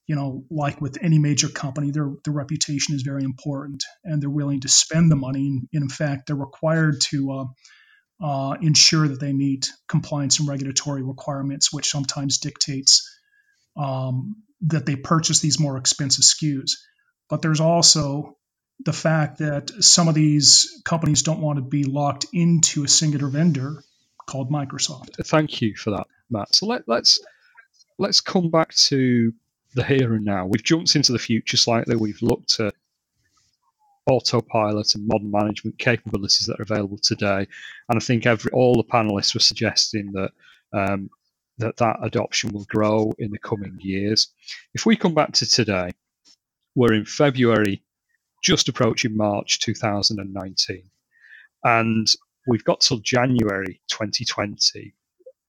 you 0.10 0.16
know, 0.16 0.44
like 0.50 0.82
with 0.82 0.98
any 1.04 1.20
major 1.20 1.50
company, 1.50 1.92
their 1.92 2.10
their 2.24 2.34
reputation 2.34 2.96
is 2.96 3.04
very 3.04 3.24
important, 3.24 3.84
and 4.04 4.20
they're 4.20 4.30
willing 4.42 4.62
to 4.62 4.68
spend 4.68 5.12
the 5.12 5.16
money. 5.16 5.46
And, 5.46 5.70
in 5.72 5.88
fact, 5.88 6.26
they're 6.26 6.36
required 6.36 7.00
to 7.12 7.32
uh, 7.32 7.46
uh, 8.26 8.58
ensure 8.60 9.08
that 9.08 9.20
they 9.20 9.34
meet 9.34 9.70
compliance 9.88 10.40
and 10.40 10.50
regulatory 10.50 11.04
requirements, 11.04 11.72
which 11.72 11.92
sometimes 11.92 12.40
dictates 12.40 13.08
um, 13.78 14.38
that 14.62 14.88
they 14.88 14.96
purchase 14.96 15.42
these 15.42 15.60
more 15.60 15.78
expensive 15.78 16.26
SKUs. 16.26 16.72
But 17.30 17.44
there's 17.44 17.60
also 17.62 18.36
the 18.84 18.94
fact 18.94 19.38
that 19.38 19.70
some 19.84 20.08
of 20.08 20.16
these 20.16 20.82
companies 20.86 21.22
don't 21.22 21.40
want 21.40 21.58
to 21.58 21.64
be 21.64 21.84
locked 21.84 22.26
into 22.34 22.84
a 22.84 22.88
singular 22.88 23.28
vendor 23.28 23.84
called 24.26 24.50
Microsoft. 24.50 25.24
Thank 25.24 25.62
you 25.62 25.76
for 25.76 25.92
that, 25.92 26.08
Matt. 26.32 26.56
So 26.56 26.66
let, 26.66 26.88
let's 26.88 27.20
let's 28.00 28.22
come 28.22 28.50
back 28.50 28.74
to 28.74 29.34
the 29.74 29.84
here 29.84 30.14
and 30.14 30.26
now. 30.26 30.46
We've 30.46 30.64
jumped 30.64 30.96
into 30.96 31.12
the 31.12 31.20
future 31.20 31.58
slightly. 31.58 31.96
We've 31.96 32.22
looked 32.22 32.60
at 32.60 32.74
autopilot 34.08 34.96
and 34.96 35.08
modern 35.08 35.30
management 35.32 35.78
capabilities 35.78 36.48
that 36.48 36.60
are 36.60 36.64
available 36.64 36.98
today, 36.98 37.48
and 37.90 37.98
I 37.98 38.00
think 38.00 38.26
every 38.26 38.52
all 38.52 38.76
the 38.76 38.84
panelists 38.84 39.34
were 39.34 39.40
suggesting 39.40 40.12
that 40.14 40.32
um, 40.74 41.10
that 41.58 41.78
that 41.78 41.98
adoption 42.02 42.52
will 42.52 42.66
grow 42.66 43.14
in 43.20 43.32
the 43.32 43.40
coming 43.40 43.78
years. 43.80 44.30
If 44.74 44.86
we 44.86 44.96
come 44.96 45.14
back 45.14 45.34
to 45.34 45.46
today, 45.46 45.92
we're 46.76 46.94
in 46.94 47.06
February, 47.06 47.84
just 48.44 48.70
approaching 48.70 49.16
March 49.16 49.60
2019, 49.60 50.84
and 51.64 52.08
we've 52.48 52.64
got 52.64 52.82
till 52.82 53.00
January 53.00 53.82
2020 53.90 54.96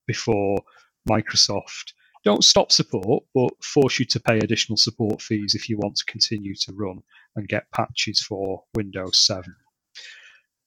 before 0.07 0.63
Microsoft 1.09 1.93
don't 2.25 2.45
stop 2.45 2.71
support, 2.71 3.25
but 3.35 3.51
force 3.63 3.99
you 3.99 4.05
to 4.07 4.21
pay 4.21 4.39
additional 4.39 4.77
support 4.77 5.23
fees 5.23 5.55
if 5.55 5.69
you 5.69 5.79
want 5.79 5.97
to 5.97 6.05
continue 6.05 6.55
to 6.55 6.73
run 6.73 7.03
and 7.37 7.49
get 7.49 7.71
patches 7.73 8.21
for 8.21 8.63
Windows 8.75 9.19
7. 9.19 9.55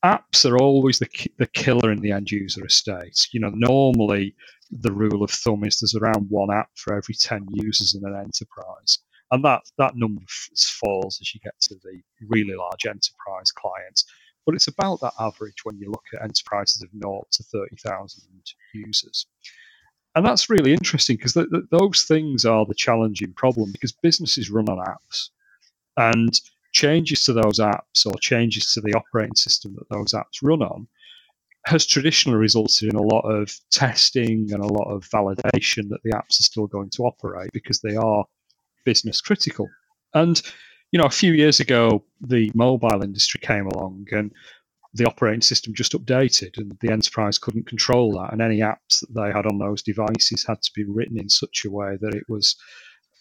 apps 0.03 0.49
are 0.49 0.57
always 0.57 0.99
the, 0.99 1.07
the 1.37 1.47
killer 1.47 1.91
in 1.91 2.01
the 2.01 2.11
end 2.11 2.31
user 2.31 2.65
estate. 2.65 3.27
You 3.31 3.39
know, 3.39 3.51
normally 3.53 4.35
the 4.71 4.91
rule 4.91 5.23
of 5.23 5.29
thumb 5.31 5.63
is 5.63 5.79
there's 5.79 5.95
around 5.95 6.27
one 6.29 6.51
app 6.51 6.69
for 6.75 6.95
every 6.95 7.13
10 7.13 7.47
users 7.51 7.93
in 7.93 8.03
an 8.05 8.15
enterprise. 8.15 8.99
And 9.31 9.43
that, 9.45 9.61
that 9.77 9.95
number 9.95 10.21
falls 10.27 11.19
as 11.21 11.33
you 11.33 11.39
get 11.43 11.59
to 11.61 11.75
the 11.83 12.01
really 12.27 12.55
large 12.55 12.85
enterprise 12.85 13.51
clients. 13.51 14.05
But 14.45 14.55
it's 14.55 14.67
about 14.67 14.99
that 15.01 15.13
average 15.19 15.63
when 15.63 15.77
you 15.77 15.89
look 15.89 16.03
at 16.13 16.23
enterprises 16.23 16.81
of 16.81 16.89
0 16.91 17.23
to 17.31 17.43
30,000 17.43 18.23
users. 18.73 19.27
And 20.15 20.25
that's 20.25 20.49
really 20.49 20.73
interesting 20.73 21.17
because 21.17 21.33
th- 21.33 21.49
th- 21.49 21.63
those 21.71 22.03
things 22.03 22.45
are 22.45 22.65
the 22.65 22.75
challenging 22.75 23.33
problem 23.33 23.71
because 23.71 23.91
businesses 23.91 24.51
run 24.51 24.69
on 24.69 24.77
apps. 24.77 25.29
And 25.97 26.39
changes 26.73 27.23
to 27.23 27.33
those 27.33 27.59
apps 27.59 28.05
or 28.05 28.13
changes 28.19 28.73
to 28.73 28.81
the 28.81 28.93
operating 28.93 29.35
system 29.35 29.75
that 29.75 29.89
those 29.89 30.13
apps 30.13 30.41
run 30.41 30.61
on 30.61 30.87
has 31.65 31.85
traditionally 31.85 32.37
resulted 32.37 32.89
in 32.89 32.95
a 32.95 33.01
lot 33.01 33.21
of 33.21 33.55
testing 33.71 34.49
and 34.51 34.61
a 34.61 34.67
lot 34.67 34.89
of 34.91 35.07
validation 35.09 35.87
that 35.87 36.01
the 36.03 36.11
apps 36.11 36.39
are 36.39 36.43
still 36.43 36.67
going 36.67 36.89
to 36.89 37.03
operate 37.03 37.49
because 37.53 37.79
they 37.79 37.95
are 37.95 38.25
business 38.85 39.21
critical. 39.21 39.69
And 40.13 40.41
you 40.91 40.99
know, 40.99 41.05
a 41.05 41.11
few 41.11 41.33
years 41.33 41.59
ago, 41.59 42.03
the 42.21 42.51
mobile 42.53 43.01
industry 43.01 43.39
came 43.41 43.65
along 43.67 44.05
and 44.11 44.31
the 44.93 45.05
operating 45.05 45.41
system 45.41 45.73
just 45.73 45.93
updated, 45.93 46.57
and 46.57 46.77
the 46.81 46.91
enterprise 46.91 47.37
couldn't 47.37 47.67
control 47.67 48.13
that. 48.13 48.31
And 48.31 48.41
any 48.41 48.59
apps 48.59 48.99
that 49.01 49.13
they 49.13 49.31
had 49.31 49.45
on 49.45 49.57
those 49.57 49.81
devices 49.81 50.45
had 50.45 50.61
to 50.61 50.71
be 50.75 50.85
written 50.85 51.19
in 51.19 51.29
such 51.29 51.65
a 51.65 51.71
way 51.71 51.97
that 51.99 52.13
it 52.13 52.25
was 52.29 52.55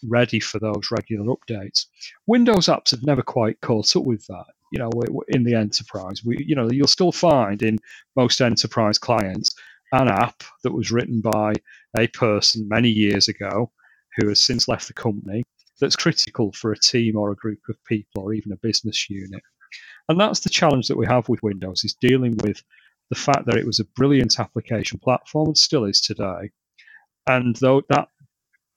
ready 0.07 0.39
for 0.39 0.59
those 0.59 0.89
regular 0.91 1.33
updates. 1.33 1.85
Windows 2.27 2.67
apps 2.67 2.91
have 2.91 3.03
never 3.03 3.21
quite 3.21 3.61
caught 3.61 3.95
up 3.95 4.03
with 4.03 4.25
that. 4.27 4.45
You 4.71 4.79
know, 4.79 4.91
in 5.29 5.43
the 5.43 5.55
enterprise, 5.55 6.23
we, 6.25 6.43
you 6.45 6.55
know, 6.55 6.69
you'll 6.69 6.87
still 6.87 7.11
find 7.11 7.61
in 7.61 7.77
most 8.15 8.41
enterprise 8.41 8.97
clients 8.97 9.55
an 9.91 10.07
app 10.07 10.43
that 10.63 10.73
was 10.73 10.91
written 10.91 11.21
by 11.21 11.53
a 11.95 12.07
person 12.07 12.67
many 12.67 12.89
years 12.89 13.27
ago 13.27 13.71
who 14.17 14.29
has 14.29 14.41
since 14.43 14.67
left 14.67 14.87
the 14.87 14.93
company 14.93 15.43
that's 15.79 15.95
critical 15.95 16.51
for 16.51 16.71
a 16.71 16.79
team 16.79 17.15
or 17.15 17.31
a 17.31 17.35
group 17.35 17.59
of 17.69 17.83
people 17.85 18.23
or 18.23 18.33
even 18.33 18.51
a 18.51 18.57
business 18.57 19.09
unit. 19.09 19.43
And 20.09 20.19
that's 20.19 20.41
the 20.41 20.49
challenge 20.49 20.87
that 20.87 20.97
we 20.97 21.05
have 21.07 21.29
with 21.29 21.43
Windows 21.43 21.83
is 21.83 21.93
dealing 21.93 22.37
with 22.43 22.61
the 23.09 23.15
fact 23.15 23.45
that 23.45 23.57
it 23.57 23.65
was 23.65 23.79
a 23.79 23.85
brilliant 23.95 24.39
application 24.39 24.99
platform 24.99 25.47
and 25.49 25.57
still 25.57 25.85
is 25.85 26.01
today. 26.01 26.51
And 27.27 27.55
though 27.57 27.83
that 27.89 28.07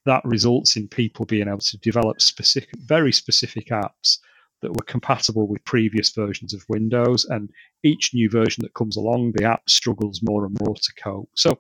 that 0.05 0.25
results 0.25 0.77
in 0.77 0.87
people 0.87 1.27
being 1.27 1.49
able 1.49 1.59
to 1.59 1.79
develop 1.79 2.21
specific, 2.23 2.71
very 2.79 3.13
specific 3.13 3.69
apps 3.69 4.19
that 4.63 4.73
were 4.73 4.85
compatible 4.85 5.47
with 5.47 5.65
previous 5.65 6.11
versions 6.11 6.55
of 6.55 6.65
Windows. 6.69 7.25
And 7.27 7.51
each 7.83 8.15
new 8.15 8.31
version 8.31 8.63
that 8.63 8.75
comes 8.75 8.97
along, 8.97 9.33
the 9.35 9.45
app 9.45 9.69
struggles 9.69 10.21
more 10.23 10.47
and 10.47 10.57
more 10.61 10.75
to 10.75 10.93
cope. 11.03 11.31
So, 11.35 11.59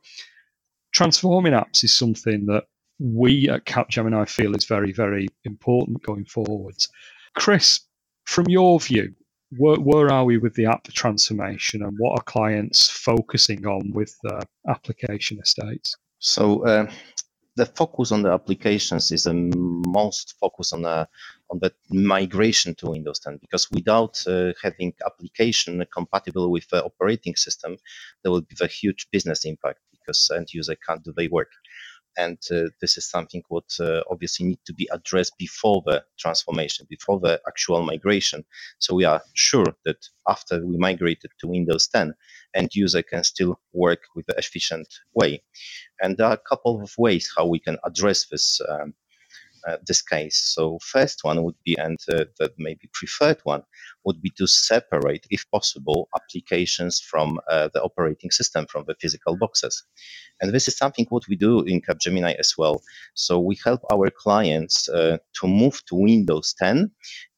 transforming 0.93 1.52
apps 1.52 1.85
is 1.85 1.95
something 1.95 2.47
that 2.47 2.64
we 2.99 3.49
at 3.50 3.66
Capgemini 3.66 4.28
feel 4.28 4.57
is 4.57 4.64
very, 4.64 4.93
very 4.93 5.28
important 5.45 6.02
going 6.02 6.25
forwards. 6.25 6.88
Chris, 7.35 7.81
from 8.25 8.47
your 8.49 8.81
view, 8.81 9.14
where, 9.50 9.76
where 9.76 10.12
are 10.12 10.24
we 10.24 10.38
with 10.38 10.54
the 10.54 10.66
app 10.66 10.84
transformation 10.84 11.82
and 11.82 11.96
what 11.98 12.18
are 12.18 12.22
clients 12.22 12.88
focusing 12.88 13.66
on 13.66 13.92
with 13.92 14.16
the 14.22 14.46
application 14.68 15.38
estates? 15.40 15.96
So, 16.18 16.66
uh, 16.66 16.90
the 17.56 17.66
focus 17.66 18.12
on 18.12 18.22
the 18.22 18.30
applications 18.30 19.10
is 19.10 19.24
the 19.24 19.32
most 19.34 20.34
focus 20.38 20.72
on 20.72 20.82
the 20.82 21.08
on 21.50 21.58
the 21.60 21.72
migration 21.90 22.74
to 22.74 22.90
Windows 22.90 23.18
10 23.20 23.38
because 23.40 23.70
without 23.70 24.22
uh, 24.26 24.52
having 24.62 24.92
application 25.06 25.84
compatible 25.92 26.50
with 26.50 26.68
the 26.68 26.84
operating 26.84 27.34
system, 27.34 27.76
there 28.22 28.32
will 28.32 28.42
be 28.42 28.56
a 28.60 28.66
huge 28.66 29.06
business 29.10 29.44
impact 29.44 29.80
because 29.92 30.30
end 30.34 30.52
user 30.52 30.76
can't 30.86 31.02
do 31.02 31.12
their 31.16 31.30
work 31.30 31.48
and 32.16 32.38
uh, 32.50 32.62
this 32.80 32.96
is 32.96 33.08
something 33.08 33.42
what 33.49 33.64
uh, 33.80 34.00
obviously 34.11 34.46
need 34.46 34.58
to 34.64 34.75
be 34.75 34.88
addressed 34.92 35.37
before 35.38 35.83
the 35.87 36.02
transformation 36.18 36.87
before 36.88 37.20
the 37.20 37.40
actual 37.46 37.83
migration 37.83 38.44
so 38.79 38.94
we 38.94 39.05
are 39.05 39.22
sure 39.35 39.66
that 39.85 40.07
after 40.29 40.64
we 40.64 40.76
migrated 40.76 41.31
to 41.38 41.46
windows 41.46 41.88
10 41.88 42.14
end 42.55 42.70
user 42.74 43.02
can 43.02 43.24
still 43.24 43.59
work 43.72 44.00
with 44.14 44.29
an 44.29 44.37
efficient 44.38 44.88
way 45.14 45.42
and 46.00 46.16
there 46.16 46.26
are 46.26 46.35
a 46.35 46.48
couple 46.48 46.83
of 46.83 46.92
ways 46.98 47.33
how 47.37 47.46
we 47.46 47.59
can 47.59 47.76
address 47.85 48.26
this 48.26 48.61
um, 48.68 48.94
uh, 49.66 49.76
this 49.87 50.00
case. 50.00 50.37
So 50.55 50.79
first 50.81 51.24
one 51.24 51.42
would 51.42 51.57
be, 51.64 51.76
and 51.76 51.98
uh, 52.12 52.24
the 52.38 52.52
maybe 52.57 52.88
preferred 52.92 53.40
one 53.44 53.62
would 54.07 54.23
be 54.23 54.31
to 54.31 54.47
separate, 54.47 55.27
if 55.31 55.45
possible, 55.51 56.09
applications 56.14 57.01
from 57.01 57.38
uh, 57.51 57.69
the 57.75 57.83
operating 57.83 58.31
system, 58.31 58.66
from 58.66 58.85
the 58.87 58.95
physical 59.01 59.37
boxes. 59.37 59.83
And 60.40 60.53
this 60.53 60.69
is 60.69 60.77
something 60.77 61.07
what 61.09 61.29
we 61.29 61.37
do 61.37 61.62
in 61.62 61.83
Capgemini 61.83 62.37
as 62.37 62.55
well. 62.57 62.83
So 63.14 63.38
we 63.40 63.59
help 63.64 63.81
our 63.92 64.09
clients 64.11 64.88
uh, 64.88 65.19
to 65.40 65.47
move 65.47 65.85
to 65.87 65.97
Windows 65.97 66.55
10 66.59 66.90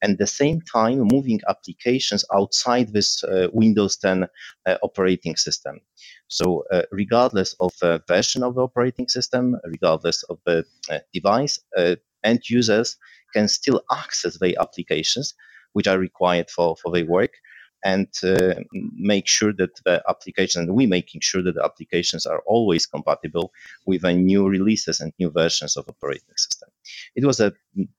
and 0.03 0.13
at 0.13 0.19
the 0.19 0.27
same 0.27 0.61
time 0.61 1.09
moving 1.11 1.41
applications 1.49 2.25
outside 2.35 2.93
this 2.93 3.25
uh, 3.25 3.49
Windows 3.53 3.97
10 3.97 4.27
uh, 4.67 4.77
operating 4.83 5.37
system. 5.37 5.81
So, 6.29 6.65
uh, 6.71 6.83
regardless 6.93 7.55
of 7.61 7.73
the 7.81 8.03
version 8.07 8.43
of 8.43 8.55
the 8.55 8.63
operating 8.63 9.09
system, 9.09 9.57
regardless 9.65 10.23
of 10.25 10.39
the 10.45 10.65
uh, 10.91 10.99
device, 11.15 11.59
uh, 11.77 11.97
end 12.25 12.43
users 12.49 12.97
can 13.35 13.49
still 13.49 13.83
access 13.91 14.39
their 14.39 14.55
applications, 14.61 15.35
which 15.79 15.87
are 15.93 16.07
required 16.09 16.49
for, 16.51 16.69
for 16.81 16.91
their 16.93 17.07
work, 17.07 17.35
and 17.85 18.09
uh, 18.25 18.55
make 19.13 19.29
sure 19.29 19.53
that 19.53 19.71
the 19.85 20.03
applications 20.09 20.67
and 20.67 20.75
we 20.75 20.85
making 20.87 21.21
sure 21.21 21.43
that 21.45 21.55
the 21.55 21.65
applications 21.65 22.27
are 22.27 22.43
always 22.55 22.85
compatible 22.87 23.53
with 23.87 24.03
the 24.03 24.13
new 24.13 24.49
releases 24.49 24.97
and 25.01 25.13
new 25.21 25.31
versions 25.31 25.77
of 25.77 25.89
operating 25.89 26.37
system. 26.37 26.69
It 27.15 27.25
was 27.25 27.39
a 27.39 27.53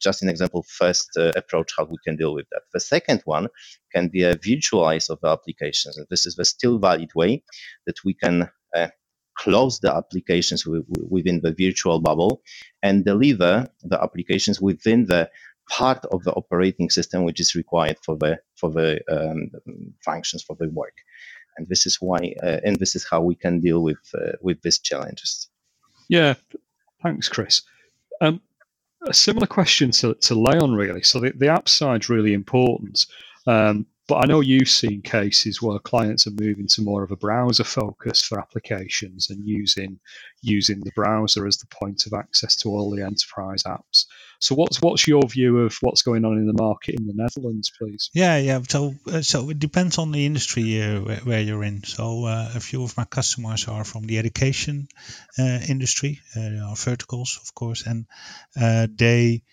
just 0.06 0.22
an 0.22 0.30
example 0.34 0.66
first 0.82 1.10
uh, 1.18 1.32
approach 1.42 1.70
how 1.78 1.86
we 1.86 1.98
can 2.06 2.18
deal 2.18 2.34
with 2.34 2.48
that. 2.52 2.64
The 2.74 2.82
second 2.96 3.22
one 3.24 3.48
can 3.94 4.10
be 4.10 4.24
a 4.24 4.36
virtualize 4.36 5.10
of 5.10 5.18
the 5.22 5.30
applications, 5.38 5.98
and 5.98 6.06
this 6.10 6.26
is 6.26 6.36
the 6.36 6.46
still 6.46 6.78
valid 6.80 7.12
way 7.16 7.44
that 7.88 8.04
we 8.04 8.14
can 8.14 8.50
uh, 8.76 8.90
close 9.44 9.80
the 9.80 9.96
applications 9.96 10.62
within 11.16 11.40
the 11.46 11.56
virtual 11.58 12.00
bubble 12.02 12.42
and 12.84 13.06
deliver 13.06 13.54
the 13.92 14.02
applications 14.06 14.60
within 14.60 15.06
the 15.06 15.30
part 15.70 16.04
of 16.12 16.24
the 16.24 16.34
operating 16.34 16.90
system 16.90 17.24
which 17.24 17.40
is 17.40 17.56
required 17.56 17.98
for 18.02 18.18
the 18.18 18.40
for 18.56 18.70
the 18.70 19.00
um, 19.10 19.52
functions 20.04 20.44
for 20.44 20.56
the 20.60 20.70
work. 20.70 20.98
And 21.58 21.68
this 21.68 21.86
is 21.86 21.98
why 22.00 22.34
uh, 22.44 22.60
and 22.64 22.78
this 22.78 22.96
is 22.96 23.06
how 23.10 23.22
we 23.22 23.36
can 23.36 23.60
deal 23.60 23.82
with 23.82 24.00
uh, 24.14 24.34
with 24.42 24.62
these 24.62 24.80
challenges. 24.80 25.50
Yeah. 26.10 26.34
Thanks 27.04 27.30
chris. 27.30 27.62
Um, 28.22 28.42
a 29.08 29.14
similar 29.14 29.48
question 29.48 29.92
to, 29.92 30.14
to 30.16 30.36
leon 30.36 30.74
really. 30.74 31.04
So 31.04 31.20
the, 31.20 31.32
the 31.32 31.48
app 31.48 31.70
side 31.70 32.04
is 32.04 32.10
really 32.10 32.34
important. 32.34 33.06
Um, 33.48 33.86
but 34.10 34.24
I 34.24 34.26
know 34.26 34.40
you've 34.40 34.70
seen 34.70 35.04
cases 35.04 35.62
where 35.62 35.78
clients 35.78 36.26
are 36.26 36.32
moving 36.32 36.66
to 36.70 36.82
more 36.82 37.04
of 37.04 37.12
a 37.12 37.16
browser 37.16 37.64
focus 37.64 38.24
for 38.24 38.40
applications 38.40 39.30
and 39.30 39.48
using 39.48 40.00
using 40.42 40.80
the 40.80 40.92
browser 40.96 41.46
as 41.46 41.58
the 41.58 41.68
point 41.68 42.08
of 42.08 42.14
access 42.14 42.56
to 42.58 42.70
all 42.70 42.90
the 42.90 43.04
enterprise 43.04 43.62
apps. 43.64 44.06
So 44.40 44.56
what's 44.56 44.82
what's 44.82 45.08
your 45.08 45.22
view 45.28 45.60
of 45.60 45.78
what's 45.82 46.02
going 46.02 46.26
on 46.26 46.40
in 46.40 46.48
the 46.48 46.60
market 46.60 46.96
in 47.00 47.06
the 47.06 47.14
Netherlands, 47.14 47.72
please? 47.78 48.10
Yeah, 48.12 48.38
yeah. 48.38 48.62
So 48.68 48.96
uh, 49.06 49.22
so 49.22 49.52
it 49.52 49.60
depends 49.60 50.00
on 50.00 50.12
the 50.12 50.26
industry 50.26 50.82
uh, 50.82 51.02
where, 51.02 51.42
you're 51.42 51.64
in. 51.64 51.84
So 51.84 52.26
uh, 52.26 52.52
a 52.56 52.60
few 52.60 52.84
of 52.84 52.98
my 52.98 53.06
customers 53.06 53.68
are 53.68 53.84
from 53.84 54.08
the 54.08 54.18
education 54.18 54.88
uh, 55.38 55.60
industry, 55.70 56.20
uh, 56.36 56.74
verticals, 56.74 57.40
of 57.44 57.54
course, 57.54 57.86
and 57.86 58.08
uh, 58.60 58.88
they 58.92 59.44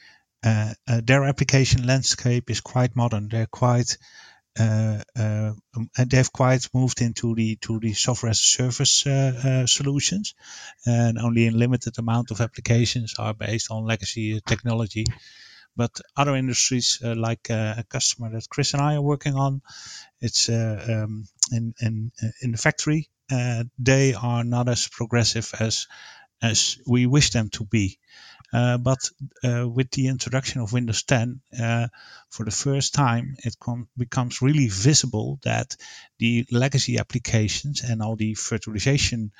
their 1.02 1.24
application 1.24 1.86
landscape 1.86 2.48
is 2.50 2.60
quite 2.60 2.94
modern. 2.94 3.28
They're 3.28 3.46
quite 3.46 3.98
uh, 3.98 4.04
uh, 4.06 4.25
Uh, 4.58 5.02
uh, 5.18 5.52
um, 5.76 5.90
they've 6.06 6.32
quite 6.32 6.68
moved 6.72 7.02
into 7.02 7.34
the 7.34 7.56
to 7.56 7.78
the 7.78 7.92
software 7.92 8.30
as 8.30 8.40
a 8.40 8.42
service 8.42 9.06
uh, 9.06 9.32
uh, 9.44 9.66
solutions, 9.66 10.34
and 10.86 11.18
only 11.18 11.46
a 11.46 11.50
limited 11.50 11.98
amount 11.98 12.30
of 12.30 12.40
applications 12.40 13.14
are 13.18 13.34
based 13.34 13.70
on 13.70 13.84
legacy 13.84 14.40
technology. 14.46 15.04
But 15.76 16.00
other 16.16 16.34
industries, 16.36 17.00
like 17.02 17.50
a 17.50 17.84
customer 17.90 18.30
that 18.30 18.48
Chris 18.48 18.72
and 18.72 18.82
I 18.82 18.94
are 18.94 19.02
working 19.02 19.34
on, 19.34 19.60
it's 20.22 20.48
um, 20.48 21.26
in 21.52 21.74
in 21.80 22.12
in 22.40 22.52
the 22.52 22.58
factory. 22.58 23.10
they 23.78 24.14
are 24.14 24.44
not 24.44 24.68
as 24.68 24.88
progressive 24.88 25.52
as 25.60 25.86
as 26.42 26.78
we 26.86 27.06
wish 27.06 27.30
them 27.30 27.50
to 27.50 27.64
be. 27.64 27.98
Uh, 28.52 28.78
but 28.78 28.98
uh, 29.44 29.68
with 29.68 29.90
the 29.90 30.08
introduction 30.08 30.60
of 30.60 30.72
Windows 30.72 31.02
10, 31.02 31.40
uh, 31.60 31.88
for 32.30 32.44
the 32.44 32.50
first 32.50 32.94
time, 32.94 33.36
it 33.44 33.56
com- 33.60 33.88
becomes 33.96 34.42
really 34.42 34.68
visible 34.68 35.38
that 35.42 35.76
the 36.18 36.46
legacy 36.50 36.98
applications 36.98 37.82
and 37.82 38.02
all 38.02 38.16
the 38.16 38.34
virtualization 38.34 39.30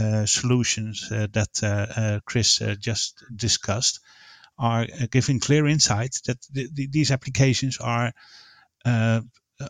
uh, 0.00 0.26
solutions 0.26 1.08
uh, 1.12 1.26
that 1.32 1.62
uh, 1.62 2.20
Chris 2.24 2.62
just 2.80 3.22
discussed 3.34 4.00
are 4.58 4.86
giving 5.10 5.40
clear 5.40 5.66
insight 5.66 6.16
that 6.26 6.38
th- 6.54 6.74
th- 6.74 6.90
these 6.90 7.10
applications 7.10 7.78
are 7.78 8.12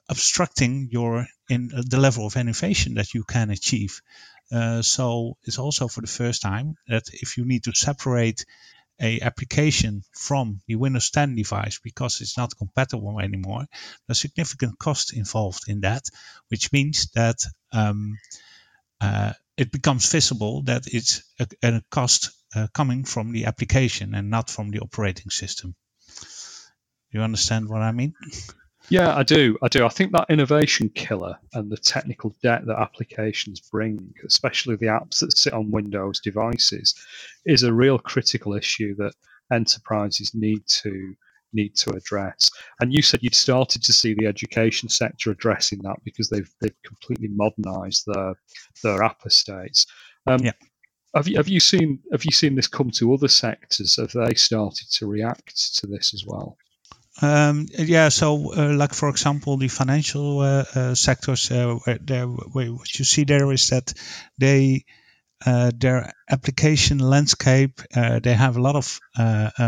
obstructing 0.08 0.88
your 0.90 1.26
in 1.48 1.68
the 1.68 1.98
level 1.98 2.26
of 2.26 2.36
innovation 2.36 2.94
that 2.94 3.14
you 3.14 3.24
can 3.24 3.50
achieve. 3.50 4.02
Uh, 4.50 4.82
so 4.82 5.36
it's 5.44 5.58
also 5.58 5.88
for 5.88 6.00
the 6.00 6.06
first 6.06 6.42
time 6.42 6.74
that 6.88 7.04
if 7.12 7.36
you 7.36 7.44
need 7.44 7.64
to 7.64 7.74
separate 7.74 8.44
a 9.00 9.20
application 9.20 10.02
from 10.12 10.60
the 10.66 10.74
Windows 10.74 11.10
10 11.10 11.36
device 11.36 11.78
because 11.82 12.20
it's 12.20 12.36
not 12.36 12.56
compatible 12.56 13.20
anymore, 13.20 13.66
there's 14.06 14.20
significant 14.20 14.78
cost 14.78 15.16
involved 15.16 15.64
in 15.68 15.80
that, 15.80 16.02
which 16.48 16.72
means 16.72 17.10
that 17.14 17.36
um, 17.72 18.18
uh, 19.00 19.32
it 19.56 19.72
becomes 19.72 20.10
visible 20.10 20.62
that 20.62 20.86
it's 20.86 21.22
a, 21.40 21.46
a 21.62 21.82
cost 21.90 22.30
uh, 22.54 22.66
coming 22.72 23.04
from 23.04 23.32
the 23.32 23.46
application 23.46 24.14
and 24.14 24.30
not 24.30 24.50
from 24.50 24.70
the 24.70 24.80
operating 24.80 25.30
system. 25.30 25.74
You 27.10 27.22
understand 27.22 27.68
what 27.68 27.82
I 27.82 27.92
mean? 27.92 28.14
Yeah, 28.90 29.14
I 29.14 29.22
do. 29.22 29.58
I 29.62 29.68
do. 29.68 29.84
I 29.84 29.90
think 29.90 30.12
that 30.12 30.30
innovation 30.30 30.88
killer 30.90 31.38
and 31.52 31.70
the 31.70 31.76
technical 31.76 32.34
debt 32.42 32.64
that 32.66 32.78
applications 32.78 33.60
bring, 33.60 34.14
especially 34.26 34.76
the 34.76 34.86
apps 34.86 35.20
that 35.20 35.36
sit 35.36 35.52
on 35.52 35.70
Windows 35.70 36.20
devices, 36.20 36.94
is 37.44 37.62
a 37.62 37.72
real 37.72 37.98
critical 37.98 38.54
issue 38.54 38.94
that 38.96 39.12
enterprises 39.52 40.34
need 40.34 40.66
to 40.66 41.14
need 41.52 41.74
to 41.74 41.90
address. 41.90 42.50
And 42.80 42.92
you 42.92 43.02
said 43.02 43.20
you'd 43.22 43.34
started 43.34 43.82
to 43.82 43.92
see 43.92 44.14
the 44.14 44.26
education 44.26 44.88
sector 44.88 45.30
addressing 45.30 45.80
that 45.82 45.96
because 46.04 46.28
they've 46.30 46.50
they've 46.60 46.82
completely 46.86 47.28
modernised 47.28 48.04
their 48.06 48.34
their 48.82 49.02
app 49.02 49.20
estates. 49.26 49.86
Um, 50.26 50.40
yeah. 50.40 50.52
Have 51.14 51.28
you 51.28 51.36
have 51.36 51.48
you 51.48 51.60
seen 51.60 52.00
have 52.12 52.24
you 52.24 52.32
seen 52.32 52.54
this 52.54 52.66
come 52.66 52.90
to 52.92 53.12
other 53.12 53.28
sectors? 53.28 53.96
Have 53.96 54.12
they 54.12 54.34
started 54.34 54.90
to 54.92 55.06
react 55.06 55.76
to 55.76 55.86
this 55.86 56.14
as 56.14 56.24
well? 56.26 56.56
Um, 57.20 57.66
yeah, 57.76 58.10
so 58.10 58.54
uh, 58.54 58.74
like 58.74 58.94
for 58.94 59.08
example, 59.08 59.56
the 59.56 59.68
financial 59.68 60.38
uh, 60.40 60.64
uh, 60.74 60.94
sectors, 60.94 61.50
uh, 61.50 61.78
there, 62.00 62.26
what 62.26 62.98
you 62.98 63.04
see 63.04 63.24
there 63.24 63.50
is 63.52 63.68
that 63.70 63.92
they 64.38 64.84
uh, 65.46 65.70
their 65.76 66.12
application 66.30 66.98
landscape, 66.98 67.80
uh, 67.94 68.20
they 68.20 68.34
have 68.34 68.56
a 68.56 68.62
lot 68.62 68.76
of 68.76 69.00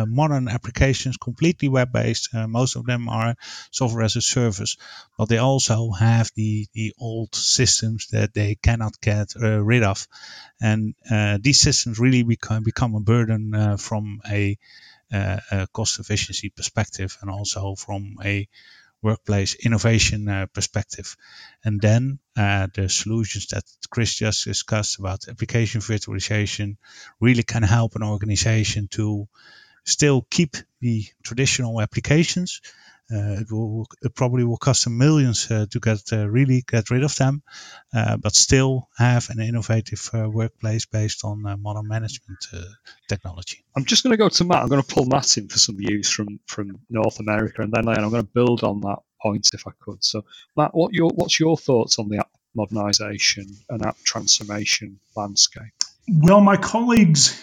modern 0.08 0.48
applications, 0.48 1.16
completely 1.16 1.68
web-based. 1.68 2.30
most 2.34 2.76
of 2.76 2.86
them 2.86 3.08
are 3.08 3.36
software 3.70 4.04
as 4.04 4.16
a 4.16 4.20
service, 4.20 4.76
but 5.18 5.28
they 5.28 5.38
also 5.38 5.92
have 5.92 6.30
the 6.36 6.66
the 6.74 6.92
old 6.98 7.34
systems 7.34 8.08
that 8.12 8.34
they 8.34 8.56
cannot 8.56 9.00
get 9.00 9.28
rid 9.36 9.84
of, 9.84 10.08
and 10.60 10.94
these 11.42 11.60
systems 11.60 11.98
really 12.00 12.22
become 12.24 12.64
become 12.64 12.94
a 12.96 13.00
burden 13.00 13.76
from 13.78 14.20
a 14.28 14.58
cost 15.72 15.98
efficiency 16.00 16.50
perspective 16.50 17.16
and 17.20 17.30
also 17.30 17.74
from 17.74 18.16
a 18.24 18.48
workplace 19.02 19.54
innovation 19.54 20.28
uh, 20.28 20.46
perspective. 20.52 21.16
And 21.64 21.80
then 21.80 22.18
uh, 22.36 22.68
the 22.74 22.88
solutions 22.88 23.46
that 23.48 23.64
Chris 23.88 24.14
just 24.14 24.44
discussed 24.44 24.98
about 24.98 25.28
application 25.28 25.80
virtualization 25.80 26.76
really 27.20 27.42
can 27.42 27.62
help 27.62 27.96
an 27.96 28.02
organization 28.02 28.88
to 28.88 29.28
still 29.84 30.26
keep 30.30 30.56
the 30.80 31.04
traditional 31.22 31.80
applications 31.80 32.60
uh, 32.64 32.68
Uh, 33.12 33.40
it 33.40 33.50
will 33.50 33.86
it 34.02 34.14
probably 34.14 34.44
will 34.44 34.56
cost 34.56 34.84
them 34.84 34.96
millions 34.96 35.50
uh, 35.50 35.66
to 35.70 35.80
get 35.80 36.00
uh, 36.12 36.28
really 36.28 36.62
get 36.66 36.90
rid 36.90 37.02
of 37.02 37.14
them, 37.16 37.42
uh, 37.92 38.16
but 38.16 38.34
still 38.34 38.88
have 38.96 39.28
an 39.30 39.40
innovative 39.40 40.08
uh, 40.14 40.28
workplace 40.28 40.86
based 40.86 41.24
on 41.24 41.42
modern 41.60 41.88
management 41.88 42.38
technology. 43.08 43.64
I'm 43.76 43.84
just 43.84 44.04
going 44.04 44.12
to 44.12 44.16
go 44.16 44.28
to 44.28 44.44
Matt. 44.44 44.62
I'm 44.62 44.68
going 44.68 44.82
to 44.82 44.94
pull 44.94 45.06
Matt 45.06 45.38
in 45.38 45.48
for 45.48 45.58
some 45.58 45.76
views 45.76 46.08
from 46.08 46.38
from 46.46 46.78
North 46.88 47.18
America, 47.18 47.62
and 47.62 47.72
then 47.72 47.88
I'm 47.88 48.10
going 48.10 48.24
to 48.24 48.32
build 48.32 48.62
on 48.62 48.80
that 48.82 48.98
point 49.20 49.48
if 49.52 49.66
I 49.66 49.72
could. 49.80 50.04
So, 50.04 50.24
Matt, 50.56 50.74
what 50.74 50.92
your 50.92 51.10
what's 51.14 51.40
your 51.40 51.56
thoughts 51.56 51.98
on 51.98 52.08
the 52.08 52.18
app 52.18 52.30
modernization 52.54 53.46
and 53.68 53.84
app 53.84 53.96
transformation 54.04 55.00
landscape? 55.16 55.72
Well, 56.08 56.40
my 56.40 56.56
colleagues 56.56 57.40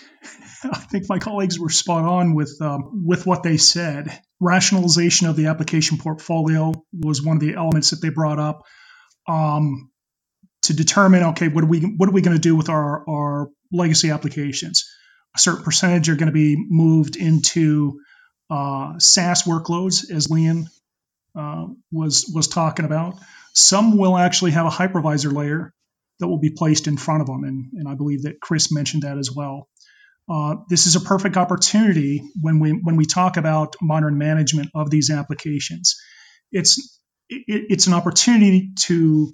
I 0.63 0.79
think 0.79 1.07
my 1.09 1.19
colleagues 1.19 1.59
were 1.59 1.69
spot 1.69 2.03
on 2.03 2.33
with 2.33 2.57
um, 2.61 3.05
with 3.05 3.25
what 3.25 3.43
they 3.43 3.57
said. 3.57 4.19
Rationalization 4.39 5.27
of 5.27 5.35
the 5.35 5.47
application 5.47 5.97
portfolio 5.97 6.73
was 6.93 7.21
one 7.21 7.37
of 7.37 7.41
the 7.41 7.55
elements 7.55 7.91
that 7.91 8.01
they 8.01 8.09
brought 8.09 8.39
up 8.39 8.63
um, 9.27 9.91
to 10.63 10.73
determine. 10.73 11.23
Okay, 11.23 11.47
what 11.47 11.63
are 11.63 11.67
we 11.67 11.81
what 11.81 12.09
are 12.09 12.13
we 12.13 12.21
going 12.21 12.37
to 12.37 12.41
do 12.41 12.55
with 12.55 12.69
our 12.69 13.07
our 13.09 13.49
legacy 13.71 14.09
applications? 14.09 14.89
A 15.35 15.39
certain 15.39 15.63
percentage 15.63 16.09
are 16.09 16.15
going 16.15 16.27
to 16.27 16.33
be 16.33 16.55
moved 16.57 17.15
into 17.15 17.99
uh, 18.49 18.97
SaaS 18.97 19.43
workloads, 19.43 20.09
as 20.09 20.29
Leon 20.29 20.67
uh, 21.35 21.67
was 21.91 22.31
was 22.33 22.47
talking 22.47 22.85
about. 22.85 23.15
Some 23.53 23.97
will 23.97 24.17
actually 24.17 24.51
have 24.51 24.65
a 24.65 24.69
hypervisor 24.69 25.33
layer 25.33 25.73
that 26.19 26.27
will 26.27 26.39
be 26.39 26.49
placed 26.49 26.87
in 26.87 26.97
front 26.97 27.21
of 27.21 27.27
them, 27.27 27.43
and, 27.43 27.71
and 27.73 27.87
I 27.87 27.95
believe 27.95 28.23
that 28.23 28.39
Chris 28.41 28.71
mentioned 28.71 29.03
that 29.03 29.17
as 29.17 29.31
well. 29.31 29.67
Uh, 30.29 30.55
this 30.69 30.87
is 30.87 30.95
a 30.95 30.99
perfect 30.99 31.37
opportunity 31.37 32.21
when 32.41 32.59
we 32.59 32.71
when 32.71 32.97
we 32.97 33.05
talk 33.05 33.37
about 33.37 33.75
modern 33.81 34.17
management 34.17 34.69
of 34.75 34.89
these 34.89 35.09
applications. 35.09 35.95
It's 36.51 36.99
it, 37.29 37.43
it's 37.47 37.87
an 37.87 37.93
opportunity 37.93 38.71
to 38.81 39.31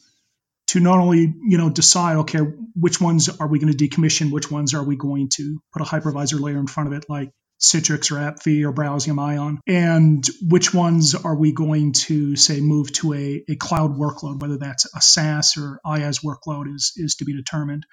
to 0.67 0.79
not 0.79 0.99
only 0.99 1.33
you 1.47 1.57
know 1.57 1.69
decide 1.69 2.17
okay 2.17 2.39
which 2.75 3.01
ones 3.01 3.29
are 3.29 3.47
we 3.47 3.59
going 3.59 3.73
to 3.73 3.87
decommission, 3.87 4.31
which 4.31 4.51
ones 4.51 4.73
are 4.73 4.83
we 4.83 4.95
going 4.95 5.29
to 5.29 5.59
put 5.71 5.81
a 5.81 5.85
hypervisor 5.85 6.39
layer 6.39 6.59
in 6.59 6.67
front 6.67 6.87
of 6.87 6.93
it 6.93 7.09
like 7.09 7.31
Citrix 7.59 8.11
or 8.11 8.15
AppV 8.15 8.63
or 8.63 8.73
Browsium 8.73 9.19
Ion, 9.19 9.61
and 9.65 10.27
which 10.41 10.73
ones 10.73 11.15
are 11.15 11.35
we 11.35 11.53
going 11.53 11.93
to 11.93 12.35
say 12.35 12.59
move 12.59 12.91
to 12.93 13.13
a, 13.13 13.43
a 13.49 13.55
cloud 13.55 13.97
workload, 13.97 14.41
whether 14.41 14.57
that's 14.57 14.85
a 14.93 15.01
SaaS 15.01 15.57
or 15.57 15.79
IaaS 15.85 16.23
workload 16.23 16.73
is 16.73 16.93
is 16.97 17.15
to 17.15 17.25
be 17.25 17.33
determined 17.33 17.85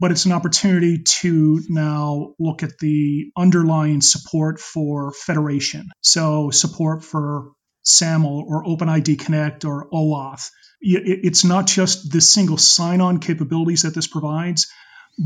but 0.00 0.10
it's 0.10 0.26
an 0.26 0.32
opportunity 0.32 1.02
to 1.04 1.60
now 1.68 2.34
look 2.38 2.62
at 2.62 2.78
the 2.78 3.30
underlying 3.36 4.00
support 4.00 4.60
for 4.60 5.12
federation. 5.12 5.88
So 6.00 6.50
support 6.50 7.04
for 7.04 7.52
SAML 7.84 8.44
or 8.48 8.64
OpenID 8.64 9.18
Connect 9.18 9.64
or 9.64 9.88
OAuth. 9.90 10.50
It's 10.80 11.44
not 11.44 11.66
just 11.66 12.12
the 12.12 12.20
single 12.20 12.58
sign-on 12.58 13.20
capabilities 13.20 13.82
that 13.82 13.94
this 13.94 14.06
provides, 14.06 14.66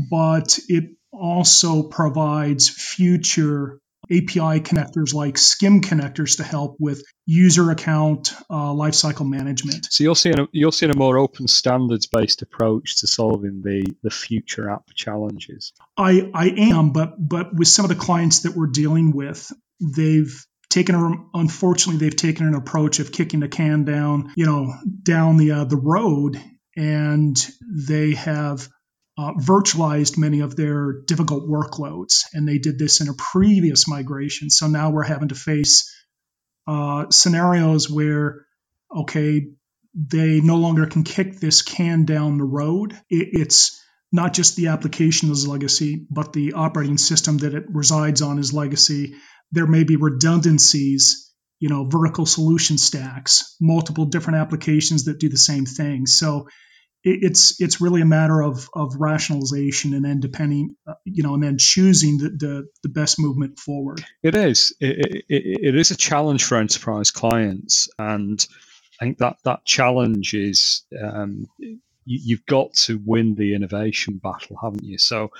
but 0.09 0.57
it 0.67 0.85
also 1.11 1.83
provides 1.83 2.69
future 2.69 3.79
API 4.11 4.61
connectors 4.61 5.13
like 5.13 5.35
SCIM 5.35 5.81
connectors 5.81 6.37
to 6.37 6.43
help 6.43 6.77
with 6.79 7.03
user 7.25 7.69
account 7.69 8.33
uh, 8.49 8.71
lifecycle 8.71 9.29
management. 9.29 9.87
So 9.91 10.03
you're 10.03 10.15
seeing 10.15 10.39
a, 10.39 10.47
you're 10.51 10.71
seeing 10.71 10.91
a 10.91 10.97
more 10.97 11.17
open 11.17 11.47
standards 11.47 12.07
based 12.07 12.41
approach 12.41 12.99
to 13.01 13.07
solving 13.07 13.61
the 13.63 13.95
the 14.03 14.09
future 14.09 14.69
app 14.69 14.85
challenges. 14.95 15.73
I 15.97 16.29
I 16.33 16.47
am, 16.57 16.91
but 16.91 17.15
but 17.19 17.53
with 17.53 17.67
some 17.67 17.85
of 17.85 17.89
the 17.89 17.95
clients 17.95 18.41
that 18.41 18.55
we're 18.55 18.67
dealing 18.67 19.11
with, 19.15 19.51
they've 19.79 20.45
taken 20.69 20.95
a, 20.95 21.11
unfortunately 21.33 21.99
they've 21.99 22.15
taken 22.15 22.47
an 22.47 22.55
approach 22.55 22.99
of 22.99 23.11
kicking 23.11 23.39
the 23.39 23.47
can 23.47 23.85
down 23.85 24.31
you 24.35 24.45
know 24.45 24.73
down 25.03 25.37
the 25.37 25.51
uh, 25.51 25.63
the 25.65 25.77
road 25.77 26.39
and 26.75 27.47
they 27.67 28.13
have 28.13 28.69
uh, 29.19 29.33
virtualized 29.33 30.17
many 30.17 30.39
of 30.39 30.55
their 30.55 31.01
difficult 31.05 31.43
workloads. 31.49 32.23
And 32.31 32.47
they 32.47 32.57
did 32.57 32.79
this 32.79 33.01
in 33.01 33.09
a 33.09 33.13
previous 33.13 33.85
migration. 33.85 34.49
So 34.49 34.67
now 34.67 34.91
we're 34.91 35.03
having 35.03 35.27
to 35.27 35.35
face 35.35 35.93
uh, 36.65 37.07
scenarios 37.09 37.89
where, 37.89 38.45
okay, 38.95 39.47
they 39.93 40.39
no 40.39 40.55
longer 40.55 40.85
can 40.85 41.03
kick 41.03 41.37
this 41.37 41.61
can 41.63 42.05
down 42.05 42.37
the 42.37 42.45
road. 42.45 42.93
It, 43.09 43.29
it's 43.33 43.83
not 44.09 44.31
just 44.31 44.55
the 44.55 44.67
application 44.67 45.31
as 45.31 45.45
legacy, 45.45 46.07
but 46.09 46.31
the 46.31 46.53
operating 46.53 46.97
system 46.97 47.39
that 47.39 47.53
it 47.53 47.65
resides 47.67 48.21
on 48.21 48.39
is 48.39 48.53
legacy. 48.53 49.15
There 49.51 49.67
may 49.67 49.83
be 49.83 49.97
redundancies, 49.97 51.29
you 51.59 51.67
know, 51.67 51.83
vertical 51.83 52.25
solution 52.25 52.77
stacks, 52.77 53.57
multiple 53.59 54.05
different 54.05 54.39
applications 54.39 55.05
that 55.05 55.19
do 55.19 55.27
the 55.27 55.37
same 55.37 55.65
thing. 55.65 56.05
So 56.05 56.47
it's 57.03 57.59
it's 57.61 57.79
really 57.79 58.01
a 58.01 58.05
matter 58.05 58.41
of 58.41 58.69
of 58.73 58.95
rationalization 58.95 59.93
and 59.93 60.03
then 60.03 60.19
depending 60.19 60.75
uh, 60.87 60.95
you 61.05 61.23
know 61.23 61.33
and 61.33 61.43
then 61.43 61.57
choosing 61.57 62.17
the, 62.17 62.29
the, 62.29 62.67
the 62.83 62.89
best 62.89 63.19
movement 63.19 63.59
forward. 63.59 64.03
It 64.21 64.35
is. 64.35 64.75
It, 64.79 65.23
it, 65.29 65.59
it 65.67 65.75
is 65.75 65.91
a 65.91 65.97
challenge 65.97 66.43
for 66.43 66.57
enterprise 66.57 67.11
clients 67.11 67.89
and 67.97 68.45
i 69.01 69.05
think 69.05 69.17
that 69.19 69.37
that 69.45 69.65
challenge 69.65 70.33
is 70.33 70.83
um, 71.01 71.45
you, 71.59 71.79
you've 72.05 72.45
got 72.45 72.73
to 72.73 72.99
win 73.05 73.35
the 73.35 73.53
innovation 73.55 74.19
battle 74.21 74.57
haven't 74.61 74.83
you? 74.83 74.97
So 74.97 75.31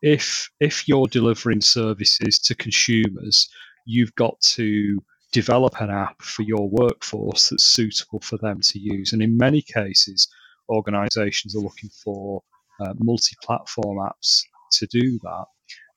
if 0.00 0.50
if 0.58 0.88
you're 0.88 1.06
delivering 1.06 1.60
services 1.60 2.38
to 2.40 2.54
consumers 2.54 3.48
you've 3.84 4.14
got 4.14 4.40
to 4.40 5.02
develop 5.32 5.80
an 5.80 5.90
app 5.90 6.20
for 6.22 6.42
your 6.42 6.68
workforce 6.68 7.48
that's 7.48 7.64
suitable 7.64 8.20
for 8.20 8.36
them 8.36 8.60
to 8.60 8.78
use. 8.78 9.12
And 9.12 9.22
in 9.22 9.38
many 9.38 9.62
cases 9.62 10.28
organizations 10.72 11.54
are 11.56 11.60
looking 11.60 11.90
for 12.04 12.42
uh, 12.80 12.94
multi 12.98 13.36
platform 13.42 13.98
apps 13.98 14.42
to 14.72 14.86
do 14.86 15.18
that 15.22 15.44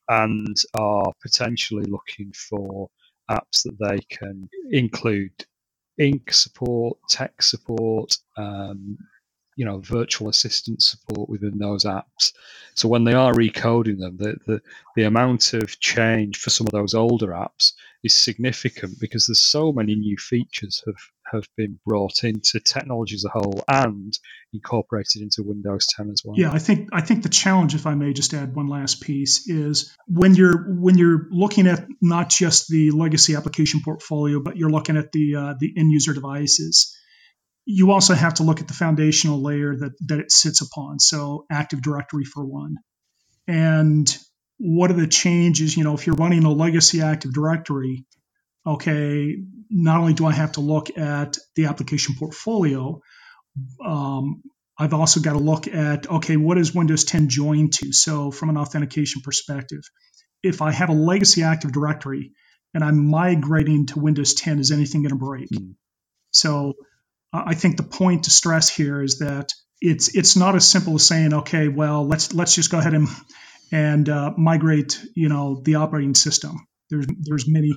and 0.09 0.57
are 0.75 1.11
potentially 1.21 1.85
looking 1.85 2.31
for 2.33 2.89
apps 3.29 3.63
that 3.63 3.77
they 3.79 3.99
can 4.15 4.47
include 4.71 5.31
ink 5.97 6.31
support, 6.31 6.97
tech 7.09 7.41
support, 7.41 8.15
um, 8.37 8.97
you 9.55 9.63
know, 9.65 9.79
virtual 9.79 10.29
assistant 10.29 10.81
support 10.81 11.29
within 11.29 11.57
those 11.57 11.85
apps. 11.85 12.33
So 12.75 12.89
when 12.89 13.05
they 13.05 13.13
are 13.13 13.33
recoding 13.33 13.99
them, 13.99 14.17
the, 14.17 14.35
the, 14.45 14.61
the 14.95 15.03
amount 15.03 15.53
of 15.53 15.79
change 15.79 16.37
for 16.37 16.49
some 16.49 16.67
of 16.67 16.73
those 16.73 16.93
older 16.93 17.27
apps 17.27 17.71
is 18.03 18.13
significant 18.13 18.99
because 18.99 19.27
there's 19.27 19.41
so 19.41 19.71
many 19.71 19.95
new 19.95 20.17
features 20.17 20.83
have, 20.85 20.95
have 21.35 21.47
been 21.55 21.79
brought 21.85 22.23
into 22.23 22.59
technology 22.59 23.15
as 23.15 23.25
a 23.25 23.29
whole 23.29 23.63
and 23.67 24.13
incorporated 24.53 25.21
into 25.21 25.43
Windows 25.43 25.87
10 25.95 26.09
as 26.09 26.21
well. 26.25 26.35
Yeah, 26.37 26.51
I 26.51 26.59
think 26.59 26.89
I 26.93 27.01
think 27.01 27.23
the 27.23 27.29
challenge, 27.29 27.75
if 27.75 27.85
I 27.85 27.95
may 27.95 28.13
just 28.13 28.33
add 28.33 28.55
one 28.55 28.67
last 28.67 29.01
piece, 29.01 29.47
is 29.47 29.95
when 30.07 30.35
you're 30.35 30.65
when 30.79 30.97
you're 30.97 31.27
looking 31.31 31.67
at 31.67 31.85
not 32.01 32.29
just 32.29 32.67
the 32.69 32.91
legacy 32.91 33.35
application 33.35 33.81
portfolio, 33.83 34.39
but 34.39 34.57
you're 34.57 34.71
looking 34.71 34.97
at 34.97 35.11
the 35.11 35.35
uh, 35.35 35.53
the 35.59 35.73
end 35.77 35.91
user 35.91 36.13
devices 36.13 36.95
you 37.65 37.91
also 37.91 38.13
have 38.13 38.35
to 38.35 38.43
look 38.43 38.61
at 38.61 38.67
the 38.67 38.73
foundational 38.73 39.41
layer 39.41 39.75
that, 39.75 39.93
that 40.07 40.19
it 40.19 40.31
sits 40.31 40.61
upon. 40.61 40.99
So 40.99 41.45
Active 41.51 41.81
Directory 41.81 42.23
for 42.23 42.45
one. 42.45 42.77
And 43.47 44.15
what 44.57 44.91
are 44.91 44.95
the 44.95 45.07
changes? 45.07 45.75
You 45.75 45.83
know, 45.83 45.95
if 45.95 46.05
you're 46.05 46.15
running 46.15 46.45
a 46.45 46.51
legacy 46.51 47.01
Active 47.01 47.33
Directory, 47.33 48.05
okay, 48.65 49.37
not 49.69 49.99
only 49.99 50.13
do 50.13 50.25
I 50.25 50.31
have 50.31 50.53
to 50.53 50.61
look 50.61 50.97
at 50.97 51.37
the 51.55 51.65
application 51.65 52.15
portfolio, 52.17 53.01
um, 53.83 54.41
I've 54.77 54.93
also 54.93 55.21
got 55.21 55.33
to 55.33 55.39
look 55.39 55.67
at, 55.67 56.09
okay, 56.09 56.37
what 56.37 56.57
is 56.57 56.75
Windows 56.75 57.05
10 57.05 57.29
joined 57.29 57.73
to? 57.75 57.93
So 57.93 58.31
from 58.31 58.49
an 58.49 58.57
authentication 58.57 59.21
perspective, 59.21 59.81
if 60.43 60.61
I 60.61 60.71
have 60.71 60.89
a 60.89 60.93
legacy 60.93 61.43
Active 61.43 61.71
Directory 61.71 62.31
and 62.73 62.83
I'm 62.83 63.07
migrating 63.07 63.85
to 63.87 63.99
Windows 63.99 64.33
10, 64.33 64.59
is 64.59 64.71
anything 64.71 65.01
going 65.01 65.17
to 65.17 65.25
break? 65.25 65.49
Mm. 65.49 65.75
So 66.31 66.73
I 67.33 67.55
think 67.55 67.77
the 67.77 67.83
point 67.83 68.25
to 68.25 68.31
stress 68.31 68.69
here 68.69 69.01
is 69.01 69.19
that 69.19 69.51
it's 69.81 70.15
it's 70.15 70.35
not 70.35 70.55
as 70.55 70.67
simple 70.67 70.95
as 70.95 71.05
saying, 71.05 71.33
okay, 71.33 71.67
well, 71.67 72.07
let's 72.07 72.33
let's 72.33 72.55
just 72.55 72.71
go 72.71 72.79
ahead 72.79 72.93
and 72.93 73.07
and 73.71 74.07
uh, 74.09 74.31
migrate, 74.37 75.01
you 75.15 75.29
know, 75.29 75.61
the 75.63 75.75
operating 75.75 76.15
system. 76.15 76.67
There's 76.89 77.07
there's 77.19 77.47
many, 77.47 77.71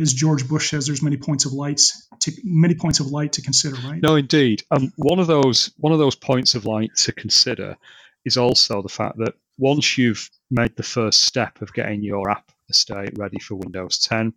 as 0.00 0.12
George 0.12 0.48
Bush 0.48 0.70
says, 0.70 0.86
there's 0.86 1.02
many 1.02 1.16
points 1.16 1.44
of 1.44 1.52
lights 1.52 2.08
to 2.20 2.32
many 2.42 2.74
points 2.74 3.00
of 3.00 3.08
light 3.08 3.32
to 3.34 3.42
consider, 3.42 3.76
right? 3.86 4.02
No, 4.02 4.16
indeed. 4.16 4.62
Um, 4.70 4.92
one 4.96 5.18
of 5.18 5.26
those 5.26 5.72
one 5.76 5.92
of 5.92 5.98
those 5.98 6.14
points 6.14 6.54
of 6.54 6.66
light 6.66 6.90
to 6.98 7.12
consider 7.12 7.76
is 8.24 8.36
also 8.36 8.82
the 8.82 8.88
fact 8.88 9.18
that 9.18 9.34
once 9.58 9.98
you've 9.98 10.30
made 10.50 10.74
the 10.76 10.82
first 10.82 11.22
step 11.22 11.60
of 11.62 11.72
getting 11.74 12.02
your 12.02 12.30
app 12.30 12.50
estate 12.68 13.12
ready 13.16 13.38
for 13.38 13.56
Windows 13.56 13.98
10, 13.98 14.32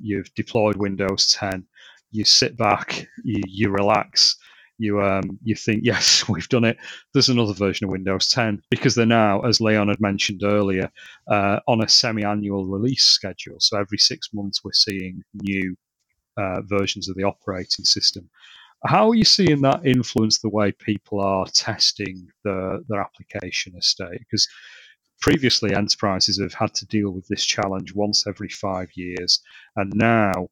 you've 0.00 0.32
deployed 0.34 0.76
Windows 0.76 1.32
10 1.32 1.66
you 2.16 2.24
sit 2.24 2.56
back, 2.56 3.06
you, 3.24 3.42
you 3.46 3.70
relax, 3.70 4.36
you 4.78 5.02
um, 5.02 5.38
you 5.42 5.54
think, 5.54 5.80
yes, 5.84 6.28
we've 6.30 6.48
done 6.48 6.64
it. 6.64 6.76
There's 7.12 7.28
another 7.28 7.54
version 7.54 7.84
of 7.86 7.90
Windows 7.90 8.28
10 8.30 8.62
because 8.70 8.94
they're 8.94 9.06
now, 9.06 9.40
as 9.42 9.60
Leon 9.60 9.88
had 9.88 10.00
mentioned 10.00 10.42
earlier, 10.44 10.90
uh, 11.30 11.60
on 11.68 11.82
a 11.82 11.88
semi-annual 11.88 12.66
release 12.66 13.04
schedule. 13.04 13.56
So 13.60 13.78
every 13.78 13.98
six 13.98 14.30
months, 14.32 14.64
we're 14.64 14.72
seeing 14.72 15.22
new 15.34 15.76
uh, 16.36 16.62
versions 16.62 17.08
of 17.08 17.16
the 17.16 17.24
operating 17.24 17.84
system. 17.84 18.28
How 18.84 19.10
are 19.10 19.14
you 19.14 19.24
seeing 19.24 19.62
that 19.62 19.84
influence 19.86 20.38
the 20.38 20.50
way 20.50 20.70
people 20.72 21.20
are 21.20 21.46
testing 21.46 22.28
the, 22.44 22.84
their 22.88 23.00
application 23.00 23.74
estate? 23.76 24.20
Because 24.20 24.46
previously, 25.20 25.74
enterprises 25.74 26.40
have 26.40 26.54
had 26.54 26.74
to 26.74 26.86
deal 26.86 27.10
with 27.10 27.26
this 27.28 27.44
challenge 27.44 27.94
once 27.94 28.26
every 28.26 28.50
five 28.50 28.88
years, 28.94 29.40
and 29.76 29.92
now 29.94 30.48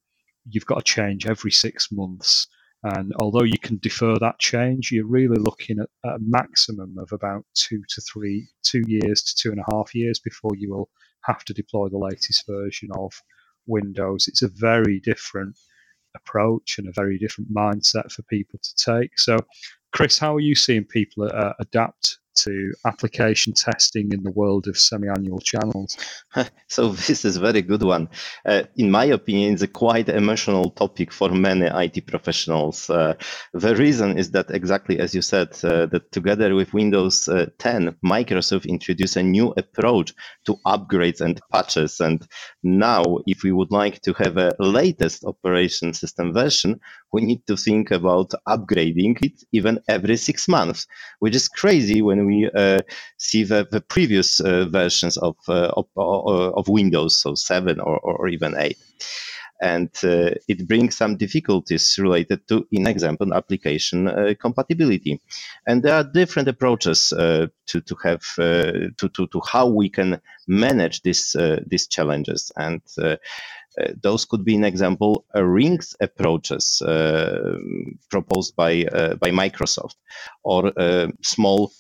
you've 0.49 0.67
got 0.67 0.85
to 0.85 0.93
change 0.93 1.27
every 1.27 1.51
six 1.51 1.93
months. 1.93 2.47
And 2.85 3.15
although 3.19 3.45
you 3.45 3.59
can 3.59 3.79
defer 3.79 4.19
that 4.19 4.39
change, 4.39 4.93
you're 4.93 5.07
really 5.07 5.39
looking 5.39 5.79
at 5.81 5.89
a 6.05 6.19
maximum 6.21 6.97
of 6.99 7.13
about 7.13 7.47
two 7.55 7.83
to 7.89 8.03
three, 8.03 8.47
two 8.63 8.83
years 8.87 9.23
to 9.23 9.35
two 9.37 9.51
and 9.51 9.61
a 9.61 9.75
half 9.75 9.95
years 9.95 10.21
before 10.21 10.53
you 10.55 10.71
will 10.71 10.91
have 11.25 11.45
to 11.47 11.55
deploy 11.55 11.89
the 11.89 11.99
latest 11.99 12.47
version 12.47 12.91
of 12.95 13.13
Windows. 13.67 14.29
It's 14.29 14.43
a 14.43 14.49
very 14.49 15.01
different 15.01 15.59
approach 16.15 16.77
and 16.79 16.87
a 16.87 16.93
very 16.93 17.19
different 17.19 17.53
mindset 17.55 18.13
for 18.13 18.23
people 18.25 18.61
to 18.63 18.75
take. 18.77 19.19
So, 19.19 19.39
Chris, 19.95 20.19
how 20.19 20.37
are 20.37 20.41
you 20.41 20.55
seeing 20.55 20.85
people 20.85 21.31
uh, 21.33 21.55
adapt 21.61 22.19
to 22.45 22.73
application 22.87 23.53
testing 23.53 24.13
in 24.13 24.23
the 24.23 24.31
world 24.31 24.67
of 24.69 24.79
semi-annual 24.79 25.41
channels? 25.41 25.97
So 26.67 26.89
this 26.89 27.25
is 27.25 27.37
a 27.37 27.41
very 27.41 27.63
good 27.63 27.83
one. 27.83 28.09
Uh, 28.45 28.63
in 28.77 28.91
my 28.91 29.05
opinion, 29.05 29.53
it's 29.53 29.63
a 29.63 29.69
quite 29.69 30.09
emotional 30.09 30.71
topic 30.71 31.13
for 31.13 31.29
many 31.29 31.67
IT 31.67 32.07
professionals. 32.07 32.91
Uh, 32.91 33.15
the 33.53 33.77
reason 33.77 34.19
is 34.19 34.33
that 34.33 34.51
exactly 34.51 34.99
as 34.99 35.15
you 35.15 35.23
said, 35.23 35.49
uh, 35.63 35.87
that 35.87 36.11
together 36.11 36.55
with 36.55 36.75
Windows 36.75 37.29
uh, 37.29 37.47
10, 37.59 37.97
Microsoft 38.05 38.67
introduced 38.67 39.17
a 39.17 39.23
new 39.23 39.53
approach 39.57 40.13
to 40.47 40.57
upgrades 40.67 41.21
and 41.21 41.41
patches. 41.53 42.01
And 42.01 42.27
now, 42.63 43.05
if 43.27 43.43
we 43.43 43.53
would 43.53 43.71
like 43.71 44.01
to 44.03 44.13
have 44.15 44.37
a 44.37 44.53
latest 44.59 45.25
operation 45.25 45.93
system 45.93 46.33
version, 46.33 46.81
we 47.13 47.23
need 47.23 47.47
to 47.47 47.57
think 47.57 47.91
about 47.91 48.33
upgrading 48.49 49.23
it 49.23 49.45
even 49.53 49.79
every 49.89 50.17
six 50.17 50.49
months, 50.49 50.87
which 51.21 51.37
is 51.37 51.49
crazy 51.49 52.03
when 52.03 52.27
we 52.27 52.34
uh, 52.55 52.81
see 53.19 53.45
the, 53.45 53.67
the 53.71 53.81
previous 53.81 54.41
uh, 54.41 54.67
versions 54.71 55.17
of, 55.19 55.37
uh, 55.49 55.73
of, 55.77 55.87
of 55.97 56.69
Windows, 56.69 57.21
so 57.21 57.35
7 57.35 57.81
or, 57.81 57.99
or 58.01 58.29
even 58.29 58.55
8 58.59 58.77
and 59.61 59.91
uh, 60.05 60.31
it 60.49 60.69
brings 60.69 60.97
some 60.97 61.17
difficulties 61.17 61.97
related 61.99 62.47
to, 62.49 62.67
in 62.73 62.87
example, 62.87 63.33
application 63.35 64.09
uh, 64.09 64.35
compatibility. 64.41 65.21
And 65.67 65.83
there 65.83 65.95
are 65.95 66.05
different 66.05 66.49
approaches 66.49 67.13
uh, 67.13 67.47
to 67.67 67.81
to 67.83 67.97
have 68.05 68.23
to, 68.37 69.09
to 69.09 69.27
to 69.29 69.41
how 69.51 69.69
we 69.69 69.89
can 69.89 70.21
manage 70.47 71.03
this 71.03 71.37
these 71.67 71.89
challenges 71.89 72.53
and. 72.57 72.83
Those 74.03 74.25
could 74.25 74.45
be, 74.45 74.55
an 74.55 74.65
example, 74.65 75.25
rings 75.35 75.97
approaches 76.01 76.81
proposed 78.09 78.55
by 78.55 78.85
by 79.21 79.31
Microsoft, 79.33 79.97
or 80.45 80.73
small 81.23 81.73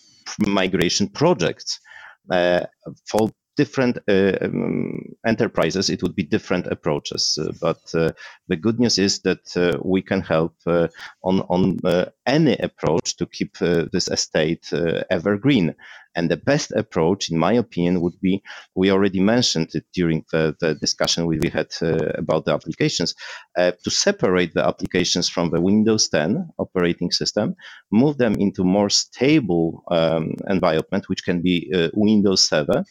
migration 0.47 1.09
projects 1.09 1.81
for 2.29 3.31
different 3.57 3.99
uh, 4.09 4.37
um, 4.41 5.15
enterprises, 5.27 5.91
it 5.91 6.03
would 6.03 6.15
be 6.15 6.23
different 6.23 6.67
approaches. 6.67 7.39
Uh, 7.41 7.53
but 7.61 7.95
uh, 7.95 8.11
the 8.49 8.57
good 8.57 8.81
news 8.81 8.99
is 8.99 9.21
that 9.21 9.79
we 9.85 10.03
can 10.03 10.21
help 10.21 10.55
on 10.67 11.41
on 11.49 11.79
any 12.27 12.57
approach 12.57 13.17
to 13.17 13.27
keep 13.27 13.59
this 13.59 14.09
estate 14.09 14.73
evergreen. 15.11 15.75
And 16.17 16.31
the 16.31 16.37
best 16.37 16.71
approach, 16.73 17.31
in 17.31 17.39
my 17.39 17.53
opinion, 17.53 18.01
would 18.01 18.21
be 18.21 18.43
we 18.75 18.91
already 18.91 19.21
mentioned 19.21 19.71
it 19.75 19.85
during 19.93 20.25
the, 20.33 20.55
the 20.61 20.75
discussion 20.75 21.27
we 21.27 21.41
had 21.53 21.69
uh, 21.83 22.11
about 22.17 22.45
the 22.45 22.53
applications 22.53 23.15
uh, 23.57 23.73
to 23.83 23.91
separate 23.91 24.55
the 24.55 24.67
applications 24.67 25.29
from 25.29 25.51
the 25.51 25.61
Windows 25.61 26.09
10 26.09 26.51
operating 26.59 27.11
system, 27.11 27.55
move 27.91 28.19
them 28.19 28.35
into 28.35 28.65
more 28.65 28.91
stable 28.91 29.83
um, 29.91 30.35
environment, 30.49 31.09
which 31.09 31.25
can 31.25 31.43
be 31.43 31.71
uh, 31.75 31.89
Windows 31.95 32.49
Server. 32.49 32.85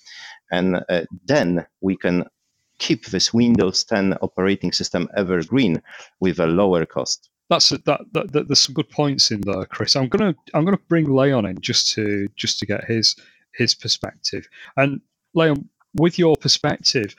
and 0.51 0.83
uh, 0.89 1.01
then 1.25 1.65
we 1.81 1.95
can 1.97 2.25
keep 2.79 3.05
this 3.05 3.33
Windows 3.33 3.83
10 3.85 4.13
operating 4.21 4.71
system 4.71 5.07
evergreen 5.15 5.81
with 6.19 6.39
a 6.39 6.47
lower 6.47 6.85
cost 6.85 7.29
that's 7.53 7.69
that, 7.69 8.01
that, 8.13 8.31
that, 8.31 8.47
there's 8.47 8.61
some 8.61 8.73
good 8.73 8.89
points 8.89 9.31
in 9.31 9.41
there, 9.41 9.65
Chris. 9.65 9.95
I'm 9.95 10.09
gonna 10.09 10.35
I'm 10.53 10.65
gonna 10.65 10.79
bring 10.89 11.13
Leon 11.13 11.45
in 11.45 11.61
just 11.61 11.91
to 11.93 12.27
just 12.35 12.59
to 12.59 12.65
get 12.65 12.85
his 12.85 13.15
his 13.53 13.75
perspective. 13.75 14.47
And 14.77 15.01
Leon, 15.35 15.69
with 15.95 16.17
your 16.17 16.35
perspective, 16.35 17.15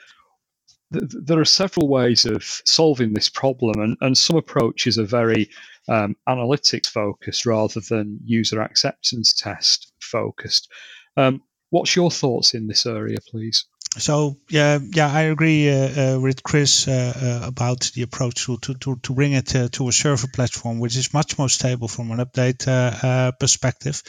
th- 0.93 1.05
there 1.09 1.39
are 1.39 1.45
several 1.45 1.87
ways 1.87 2.25
of 2.25 2.43
solving 2.65 3.13
this 3.13 3.29
problem, 3.29 3.81
and, 3.81 3.97
and 4.01 4.17
some 4.17 4.35
approaches 4.35 4.99
are 4.99 5.05
very 5.05 5.49
um, 5.87 6.15
analytics 6.27 6.87
focused 6.87 7.45
rather 7.45 7.79
than 7.79 8.19
user 8.25 8.61
acceptance 8.61 9.33
test 9.33 9.93
focused. 9.99 10.69
Um, 11.17 11.41
what's 11.69 11.95
your 11.95 12.11
thoughts 12.11 12.53
in 12.53 12.67
this 12.67 12.85
area, 12.85 13.17
please? 13.29 13.65
So 13.97 14.35
yeah, 14.49 14.79
yeah, 14.81 15.11
I 15.11 15.23
agree 15.23 15.69
uh, 15.69 16.15
uh, 16.15 16.19
with 16.19 16.43
Chris 16.43 16.87
uh, 16.87 17.41
uh 17.43 17.47
about 17.47 17.91
the 17.95 18.01
approach 18.01 18.45
to 18.45 18.57
to, 18.57 18.95
to 18.95 19.13
bring 19.13 19.33
it 19.33 19.55
uh, 19.55 19.69
to 19.73 19.87
a 19.87 19.91
server 19.91 20.27
platform, 20.27 20.79
which 20.79 20.97
is 20.97 21.13
much 21.13 21.37
more 21.37 21.49
stable 21.49 21.87
from 21.87 22.11
an 22.11 22.19
update 22.19 22.67
uh, 22.67 23.31
perspective. 23.39 24.03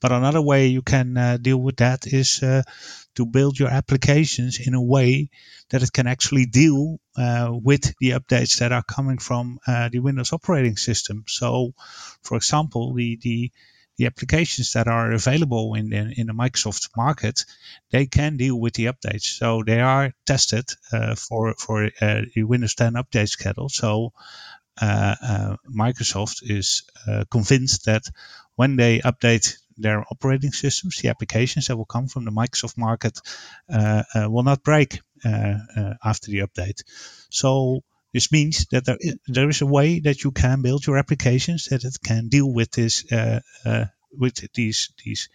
But 0.00 0.12
another 0.12 0.40
way 0.40 0.66
you 0.68 0.82
can 0.82 1.38
deal 1.42 1.58
with 1.58 1.76
that 1.76 2.06
is 2.06 2.40
to 3.14 3.26
build 3.26 3.58
your 3.58 3.68
applications 3.68 4.58
in 4.64 4.74
a 4.74 4.82
way 4.82 5.28
that 5.70 5.82
it 5.82 5.92
can 5.92 6.06
actually 6.06 6.46
deal 6.46 6.98
with 7.16 7.94
the 8.00 8.10
updates 8.10 8.58
that 8.58 8.72
are 8.72 8.84
coming 8.84 9.18
from 9.18 9.58
the 9.66 9.98
Windows 9.98 10.32
operating 10.32 10.76
system. 10.76 11.24
So, 11.26 11.74
for 12.22 12.36
example, 12.36 12.94
the 12.94 13.18
the 13.20 13.50
the 14.02 14.06
applications 14.06 14.72
that 14.72 14.88
are 14.88 15.12
available 15.12 15.74
in 15.74 15.88
the, 15.90 16.12
in 16.16 16.26
the 16.26 16.32
Microsoft 16.32 16.88
market, 16.96 17.44
they 17.92 18.06
can 18.06 18.36
deal 18.36 18.58
with 18.58 18.74
the 18.74 18.86
updates. 18.86 19.38
So 19.38 19.62
they 19.64 19.80
are 19.80 20.12
tested 20.26 20.64
uh, 20.92 21.14
for 21.14 21.54
for 21.54 21.84
uh, 21.84 22.22
the 22.34 22.42
Windows 22.42 22.74
10 22.74 22.94
update 22.94 23.28
schedule. 23.28 23.68
So 23.68 24.12
uh, 24.80 25.14
uh, 25.22 25.56
Microsoft 25.70 26.42
is 26.42 26.82
uh, 27.06 27.24
convinced 27.30 27.84
that 27.84 28.02
when 28.56 28.74
they 28.74 28.98
update 28.98 29.56
their 29.76 30.04
operating 30.10 30.50
systems, 30.50 30.98
the 30.98 31.08
applications 31.08 31.68
that 31.68 31.76
will 31.76 31.84
come 31.84 32.08
from 32.08 32.24
the 32.24 32.32
Microsoft 32.32 32.76
market 32.76 33.20
uh, 33.72 34.02
will 34.28 34.42
not 34.42 34.64
break 34.64 35.00
after 35.24 36.30
the 36.32 36.40
update. 36.40 36.82
So 37.30 37.82
this 38.12 38.30
means 38.30 38.66
that 38.70 38.84
there 38.84 38.98
is, 39.00 39.16
there 39.26 39.48
is 39.48 39.62
a 39.62 39.66
way 39.66 40.00
that 40.00 40.24
you 40.24 40.30
can 40.30 40.62
build 40.62 40.86
your 40.86 40.98
applications 40.98 41.66
that 41.66 41.84
it 41.84 41.96
can 42.04 42.28
deal 42.28 42.52
with 42.52 42.70
this 42.72 43.04
with 44.18 44.52
these 44.54 44.92
these 45.04 45.28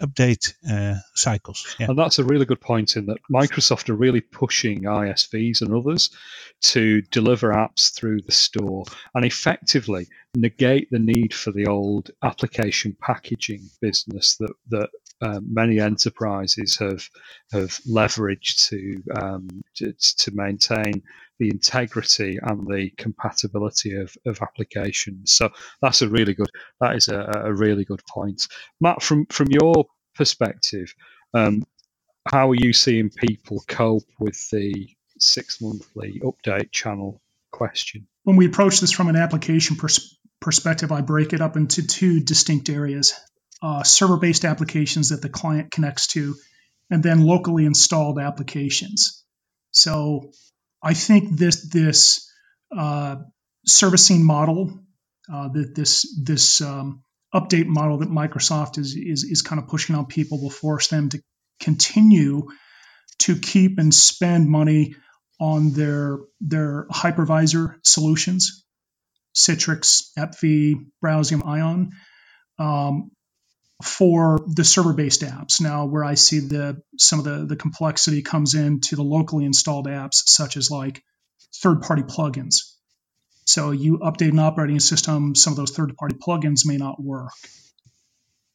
update 0.00 0.54
uh, 0.68 0.98
cycles. 1.14 1.76
Yeah. 1.78 1.86
And 1.90 1.98
that's 1.98 2.18
a 2.18 2.24
really 2.24 2.46
good 2.46 2.60
point 2.60 2.96
in 2.96 3.06
that 3.06 3.18
Microsoft 3.30 3.88
are 3.90 3.94
really 3.94 4.20
pushing 4.20 4.82
ISVs 4.82 5.60
and 5.60 5.74
others 5.74 6.10
to 6.62 7.02
deliver 7.02 7.52
apps 7.52 7.94
through 7.94 8.22
the 8.22 8.32
store 8.32 8.84
and 9.14 9.24
effectively 9.24 10.08
negate 10.34 10.88
the 10.90 10.98
need 10.98 11.34
for 11.34 11.52
the 11.52 11.66
old 11.66 12.10
application 12.22 12.96
packaging 13.00 13.68
business 13.80 14.36
that 14.36 14.52
that 14.70 14.90
uh, 15.22 15.40
many 15.46 15.80
enterprises 15.80 16.76
have 16.78 17.08
have 17.52 17.78
leveraged 17.88 18.68
to, 18.68 19.02
um, 19.20 19.48
to, 19.74 19.92
to 19.92 20.30
maintain 20.34 21.02
the 21.38 21.48
integrity 21.48 22.38
and 22.42 22.66
the 22.66 22.90
compatibility 22.96 23.94
of, 23.96 24.14
of 24.26 24.40
applications. 24.42 25.32
So 25.32 25.50
that's 25.82 26.02
a 26.02 26.08
really 26.08 26.34
good 26.34 26.50
that 26.80 26.96
is 26.96 27.08
a, 27.08 27.30
a 27.44 27.52
really 27.52 27.84
good 27.84 28.02
point. 28.06 28.46
Matt, 28.80 29.02
from 29.02 29.26
from 29.26 29.48
your 29.50 29.86
perspective, 30.14 30.94
um, 31.34 31.64
how 32.30 32.50
are 32.50 32.56
you 32.56 32.72
seeing 32.72 33.10
people 33.10 33.62
cope 33.68 34.08
with 34.18 34.48
the 34.50 34.88
six 35.18 35.60
monthly 35.60 36.20
update 36.24 36.72
channel 36.72 37.20
question? 37.52 38.06
When 38.24 38.36
we 38.36 38.46
approach 38.46 38.80
this 38.80 38.92
from 38.92 39.08
an 39.08 39.16
application 39.16 39.76
pers- 39.76 40.18
perspective, 40.40 40.92
I 40.92 41.00
break 41.00 41.32
it 41.32 41.40
up 41.40 41.56
into 41.56 41.86
two 41.86 42.20
distinct 42.20 42.68
areas 42.68 43.14
uh, 43.62 43.82
server 43.82 44.16
based 44.16 44.44
applications 44.44 45.10
that 45.10 45.22
the 45.22 45.28
client 45.28 45.70
connects 45.70 46.08
to, 46.08 46.34
and 46.90 47.02
then 47.02 47.24
locally 47.24 47.66
installed 47.66 48.18
applications. 48.18 49.24
So 49.72 50.32
I 50.82 50.94
think 50.94 51.36
this, 51.36 51.68
this 51.70 52.30
uh, 52.76 53.16
servicing 53.66 54.24
model, 54.24 54.80
uh, 55.32 55.48
that 55.48 55.74
this, 55.74 56.20
this 56.24 56.60
um, 56.60 57.02
update 57.34 57.66
model 57.66 57.98
that 57.98 58.08
Microsoft 58.08 58.78
is, 58.78 58.96
is, 58.96 59.24
is 59.24 59.42
kind 59.42 59.60
of 59.60 59.68
pushing 59.68 59.94
on 59.94 60.06
people 60.06 60.42
will 60.42 60.50
force 60.50 60.88
them 60.88 61.08
to 61.10 61.22
continue 61.60 62.48
to 63.20 63.36
keep 63.36 63.78
and 63.78 63.94
spend 63.94 64.48
money 64.48 64.94
on 65.40 65.72
their 65.72 66.18
their 66.40 66.86
hypervisor 66.90 67.76
solutions, 67.82 68.64
Citrix, 69.34 70.10
AppV, 70.18 70.74
Browsium, 71.02 71.46
Ion, 71.46 71.92
um, 72.58 73.10
for 73.82 74.40
the 74.46 74.64
server-based 74.64 75.22
apps. 75.22 75.60
Now, 75.60 75.86
where 75.86 76.04
I 76.04 76.14
see 76.14 76.40
the 76.40 76.82
some 76.98 77.18
of 77.18 77.24
the 77.24 77.46
the 77.46 77.56
complexity 77.56 78.22
comes 78.22 78.54
into 78.54 78.96
the 78.96 79.02
locally 79.02 79.44
installed 79.44 79.86
apps, 79.86 80.22
such 80.26 80.56
as 80.56 80.70
like 80.70 81.02
third-party 81.62 82.02
plugins. 82.02 82.74
So 83.44 83.72
you 83.72 83.98
update 83.98 84.30
an 84.30 84.38
operating 84.38 84.80
system, 84.80 85.34
some 85.34 85.52
of 85.52 85.56
those 85.56 85.72
third-party 85.72 86.16
plugins 86.16 86.60
may 86.64 86.76
not 86.76 87.02
work. 87.02 87.32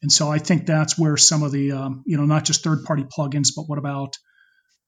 And 0.02 0.10
so 0.10 0.30
I 0.30 0.38
think 0.38 0.66
that's 0.66 0.98
where 0.98 1.16
some 1.16 1.42
of 1.42 1.52
the, 1.52 1.72
um, 1.72 2.02
you 2.06 2.16
know, 2.16 2.24
not 2.24 2.44
just 2.44 2.62
third-party 2.62 3.04
plugins, 3.04 3.48
but 3.54 3.64
what 3.64 3.78
about 3.78 4.16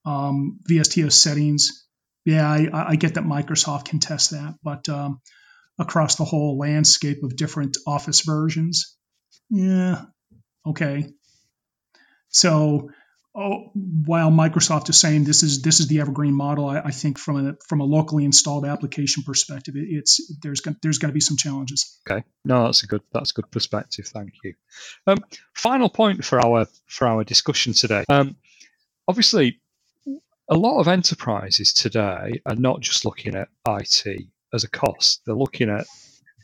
um, 0.05 0.61
VSTO 0.69 1.13
settings, 1.13 1.87
yeah, 2.25 2.49
I, 2.49 2.93
I, 2.93 2.97
get 2.97 3.15
that 3.15 3.25
Microsoft 3.25 3.87
can 3.87 4.01
test 4.01 4.31
that, 4.31 4.55
but 4.63 4.89
um, 4.89 5.21
across 5.79 6.17
the 6.17 6.25
whole 6.25 6.59
landscape 6.59 7.23
of 7.23 7.37
different 7.37 7.77
Office 7.87 8.23
versions, 8.23 8.97
yeah, 9.51 10.03
okay. 10.69 11.13
So 12.29 12.91
oh, 13.35 13.71
while 13.75 14.31
Microsoft 14.31 14.89
is 14.91 14.99
saying 14.99 15.25
this 15.25 15.43
is 15.43 15.63
this 15.63 15.81
is 15.81 15.87
the 15.87 16.01
evergreen 16.01 16.35
model, 16.35 16.69
I, 16.69 16.81
I 16.81 16.91
think 16.91 17.19
from 17.19 17.47
a 17.47 17.55
from 17.67 17.81
a 17.81 17.85
locally 17.85 18.25
installed 18.25 18.67
application 18.67 19.23
perspective, 19.23 19.77
it, 19.77 19.87
it's 19.89 20.21
there's 20.43 20.61
going 20.61 20.77
there's 20.83 20.99
going 20.99 21.11
to 21.11 21.15
be 21.15 21.21
some 21.21 21.37
challenges. 21.37 22.01
Okay, 22.09 22.25
no, 22.45 22.65
that's 22.65 22.83
a 22.83 22.87
good 22.87 23.03
that's 23.13 23.31
a 23.31 23.35
good 23.35 23.51
perspective. 23.51 24.07
Thank 24.07 24.33
you. 24.43 24.55
Um, 25.07 25.19
final 25.55 25.89
point 25.89 26.25
for 26.25 26.45
our 26.45 26.67
for 26.87 27.07
our 27.07 27.25
discussion 27.25 27.73
today. 27.73 28.05
Um, 28.09 28.37
obviously, 29.07 29.61
a 30.49 30.57
lot 30.57 30.81
of 30.81 30.89
enterprises 30.89 31.73
today 31.73 32.41
are 32.47 32.57
not 32.57 32.81
just 32.81 33.05
looking 33.05 33.35
at 33.35 33.49
IT 33.69 34.27
as 34.53 34.65
a 34.65 34.71
cost, 34.71 35.23
they're 35.27 35.35
looking 35.35 35.69
at 35.69 35.87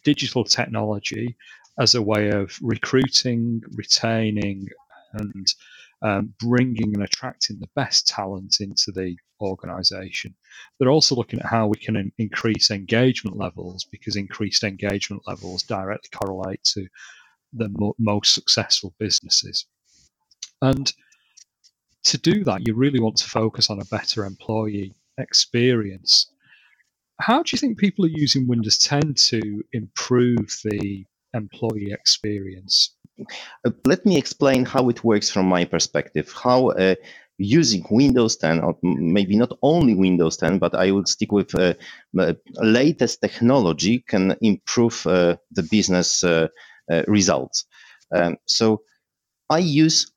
digital 0.05 0.45
technology 0.45 1.37
as 1.79 1.95
a 1.95 2.03
way 2.03 2.31
of 2.31 2.57
recruiting, 2.63 3.63
retaining, 3.73 4.69
and 5.15 5.47
um, 6.03 6.35
bringing 6.39 6.95
and 6.95 7.03
attracting 7.03 7.59
the 7.59 7.69
best 7.75 8.07
talent 8.07 8.59
into 8.61 8.93
the 8.93 9.17
organization. 9.41 10.35
They're 10.79 10.91
also 10.91 11.15
looking 11.15 11.41
at 11.41 11.47
how 11.47 11.67
we 11.67 11.79
can 11.79 11.97
in- 11.97 12.13
increase 12.19 12.71
engagement 12.71 13.37
levels 13.37 13.85
because 13.91 14.17
increased 14.17 14.65
engagement 14.65 15.23
levels 15.27 15.63
directly 15.63 16.11
correlate 16.13 16.63
to 16.75 16.87
the 17.53 17.69
mo- 17.79 17.95
most 17.99 18.35
successful 18.35 18.95
businesses. 18.99 19.67
And 20.61 20.93
to 22.05 22.19
do 22.19 22.45
that, 22.45 22.67
you 22.67 22.75
really 22.75 23.01
want 23.01 23.17
to 23.19 23.29
focus 23.29 23.71
on 23.71 23.81
a 23.81 23.87
better 23.87 24.25
employee 24.25 24.95
experience. 25.19 26.31
How 27.21 27.43
do 27.43 27.51
you 27.53 27.59
think 27.59 27.79
people 27.79 28.05
are 28.05 28.09
using 28.09 28.47
Windows 28.47 28.77
10 28.79 29.15
to 29.15 29.65
improve 29.73 30.61
the 30.65 31.07
employee 31.35 31.93
experience? 31.93 32.97
Uh, 33.65 33.71
let 33.85 34.05
me 34.07 34.17
explain 34.17 34.65
how 34.65 34.89
it 34.89 35.05
works 35.05 35.31
from 35.31 35.47
my 35.47 35.65
perspective. 35.65 36.33
How 36.33 36.69
uh, 36.71 36.95
using 37.39 37.85
Windows 37.91 38.37
10, 38.37 38.61
or 38.61 38.77
maybe 38.83 39.37
not 39.37 39.53
only 39.63 39.95
Windows 39.95 40.37
10, 40.37 40.59
but 40.59 40.75
I 40.75 40.91
would 40.91 41.09
stick 41.09 41.33
with 41.33 41.55
uh, 41.59 41.75
latest 42.57 43.21
technology, 43.21 44.05
can 44.07 44.37
improve 44.41 45.07
uh, 45.07 45.37
the 45.51 45.63
business 45.63 46.23
uh, 46.23 46.49
uh, 46.91 47.03
results. 47.07 47.65
Um, 48.15 48.37
so 48.47 48.83
I 49.51 49.59
use 49.59 50.11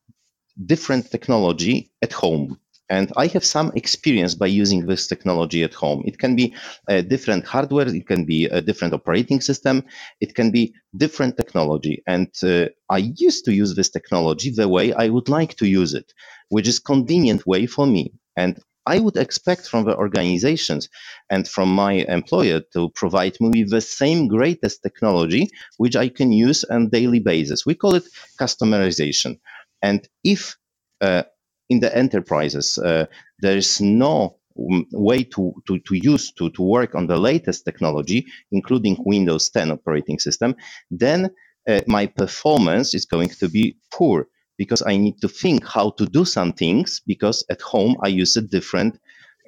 different 0.66 1.12
technology 1.12 1.92
at 2.02 2.14
home. 2.14 2.60
And 2.90 3.12
I 3.18 3.28
have 3.28 3.44
some 3.44 3.72
experience 3.76 4.34
by 4.36 4.48
using 4.48 4.86
this 4.86 5.08
technology 5.08 5.64
at 5.64 5.74
home. 5.74 6.04
It 6.06 6.20
can 6.20 6.36
be 6.36 6.56
a 6.88 7.02
different 7.02 7.46
hardware, 7.46 7.88
it 7.88 8.08
can 8.08 8.24
be 8.26 8.46
a 8.46 8.62
different 8.62 8.94
operating 8.94 9.42
system, 9.42 9.84
it 10.22 10.36
can 10.36 10.52
be 10.52 10.74
different 10.96 11.36
technology. 11.36 12.02
And 12.08 12.30
uh, 12.44 12.68
I 12.90 13.00
used 13.16 13.44
to 13.46 13.54
use 13.54 13.76
this 13.76 13.90
technology 13.90 14.52
the 14.52 14.70
way 14.70 14.94
I 14.94 15.10
would 15.10 15.28
like 15.28 15.56
to 15.56 15.68
use 15.68 15.94
it, 15.94 16.14
which 16.50 16.68
is 16.68 16.80
convenient 16.80 17.46
way 17.46 17.66
for 17.66 17.86
me. 17.86 18.14
And 18.38 18.60
I 18.88 19.00
would 19.00 19.18
expect 19.18 19.68
from 19.68 19.84
the 19.84 19.98
organizations 19.98 20.88
and 21.30 21.46
from 21.46 21.70
my 21.76 22.06
employer 22.08 22.62
to 22.74 22.90
provide 22.92 23.36
me 23.42 23.64
with 23.64 23.72
the 23.72 23.82
same 23.82 24.30
greatest 24.30 24.82
technology, 24.82 25.50
which 25.76 25.98
I 25.98 26.08
can 26.08 26.32
use 26.32 26.64
on 26.64 26.88
daily 26.88 27.20
basis. 27.20 27.66
We 27.66 27.76
call 27.76 27.96
it 27.96 28.06
customization. 28.40 29.40
And 29.82 30.08
if 30.24 30.56
uh, 31.02 31.24
in 31.70 31.80
the 31.80 31.96
enterprises 31.96 32.78
uh, 32.78 33.06
there 33.40 33.58
is 33.58 33.82
no 33.82 34.38
way 34.92 35.24
to, 35.24 35.54
to, 35.68 35.80
to 35.80 35.96
use 35.96 36.32
to, 36.32 36.50
to 36.52 36.62
work 36.62 36.96
on 36.96 37.08
the 37.08 37.18
latest 37.18 37.66
technology, 37.66 38.26
including 38.52 38.98
Windows 39.06 39.50
10 39.50 39.72
operating 39.72 40.20
system, 40.20 40.56
then 40.90 41.30
uh, 41.68 41.82
my 41.88 42.08
performance 42.08 42.94
is 42.94 43.06
going 43.06 43.30
to 43.30 43.50
be 43.50 43.78
poor 43.92 44.28
because 44.58 44.82
I 44.86 44.98
need 44.98 45.22
to 45.22 45.28
think 45.28 45.66
how 45.66 45.92
to 45.92 46.06
do 46.06 46.26
some 46.26 46.54
things 46.54 47.02
because 47.06 47.46
at 47.50 47.62
home 47.62 47.96
I 48.02 48.08
use 48.08 48.36
a 48.36 48.42
different 48.42 49.00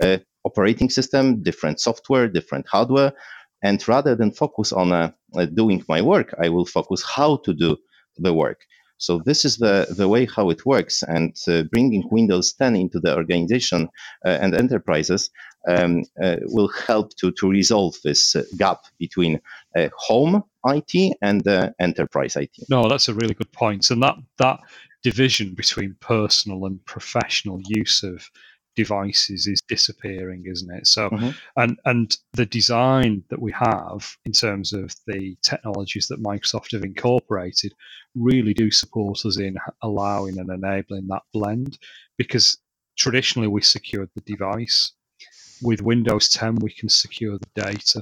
uh, 0.01 0.17
operating 0.43 0.89
system, 0.89 1.41
different 1.41 1.79
software, 1.79 2.27
different 2.27 2.67
hardware. 2.67 3.13
And 3.63 3.85
rather 3.87 4.15
than 4.15 4.31
focus 4.31 4.71
on 4.71 4.91
uh, 4.93 5.11
doing 5.53 5.83
my 5.89 6.01
work, 6.01 6.33
I 6.41 6.49
will 6.49 6.65
focus 6.65 7.03
how 7.03 7.37
to 7.37 7.53
do 7.53 7.77
the 8.17 8.33
work. 8.33 8.61
So 8.99 9.21
this 9.25 9.45
is 9.45 9.57
the, 9.57 9.87
the 9.89 10.07
way 10.07 10.25
how 10.25 10.49
it 10.49 10.65
works. 10.65 11.03
And 11.03 11.35
uh, 11.47 11.63
bringing 11.63 12.07
Windows 12.11 12.53
10 12.53 12.75
into 12.75 12.99
the 12.99 13.15
organization 13.15 13.89
uh, 14.25 14.37
and 14.41 14.53
enterprises 14.53 15.29
um, 15.67 16.03
uh, 16.21 16.37
will 16.43 16.67
help 16.67 17.15
to, 17.17 17.31
to 17.31 17.49
resolve 17.49 17.95
this 18.03 18.35
uh, 18.35 18.43
gap 18.57 18.81
between 18.99 19.41
uh, 19.75 19.87
home 19.97 20.43
IT 20.65 21.17
and 21.21 21.47
enterprise 21.79 22.35
IT. 22.35 22.51
No, 22.69 22.87
that's 22.87 23.07
a 23.07 23.13
really 23.13 23.33
good 23.33 23.51
point. 23.51 23.89
And 23.89 24.03
that, 24.03 24.15
that 24.37 24.59
division 25.01 25.55
between 25.55 25.95
personal 26.01 26.65
and 26.65 26.83
professional 26.85 27.61
use 27.65 28.03
of 28.03 28.29
devices 28.83 29.45
is 29.45 29.61
disappearing, 29.67 30.41
isn't 30.53 30.73
it? 30.79 30.87
So, 30.87 31.09
mm-hmm. 31.09 31.31
and 31.61 31.73
and 31.91 32.07
the 32.33 32.45
design 32.45 33.23
that 33.29 33.41
we 33.41 33.51
have 33.51 34.01
in 34.25 34.31
terms 34.31 34.71
of 34.73 34.95
the 35.05 35.35
technologies 35.51 36.07
that 36.07 36.23
Microsoft 36.31 36.71
have 36.71 36.85
incorporated 36.91 37.73
really 38.15 38.53
do 38.53 38.71
support 38.71 39.25
us 39.25 39.37
in 39.37 39.55
allowing 39.81 40.39
and 40.39 40.49
enabling 40.49 41.07
that 41.07 41.23
blend, 41.33 41.77
because 42.17 42.57
traditionally 42.97 43.49
we 43.49 43.61
secured 43.61 44.09
the 44.15 44.25
device. 44.33 44.93
With 45.61 45.81
Windows 45.81 46.29
10, 46.29 46.55
we 46.61 46.71
can 46.71 46.87
secure 46.87 47.37
the 47.37 47.61
data. 47.61 48.01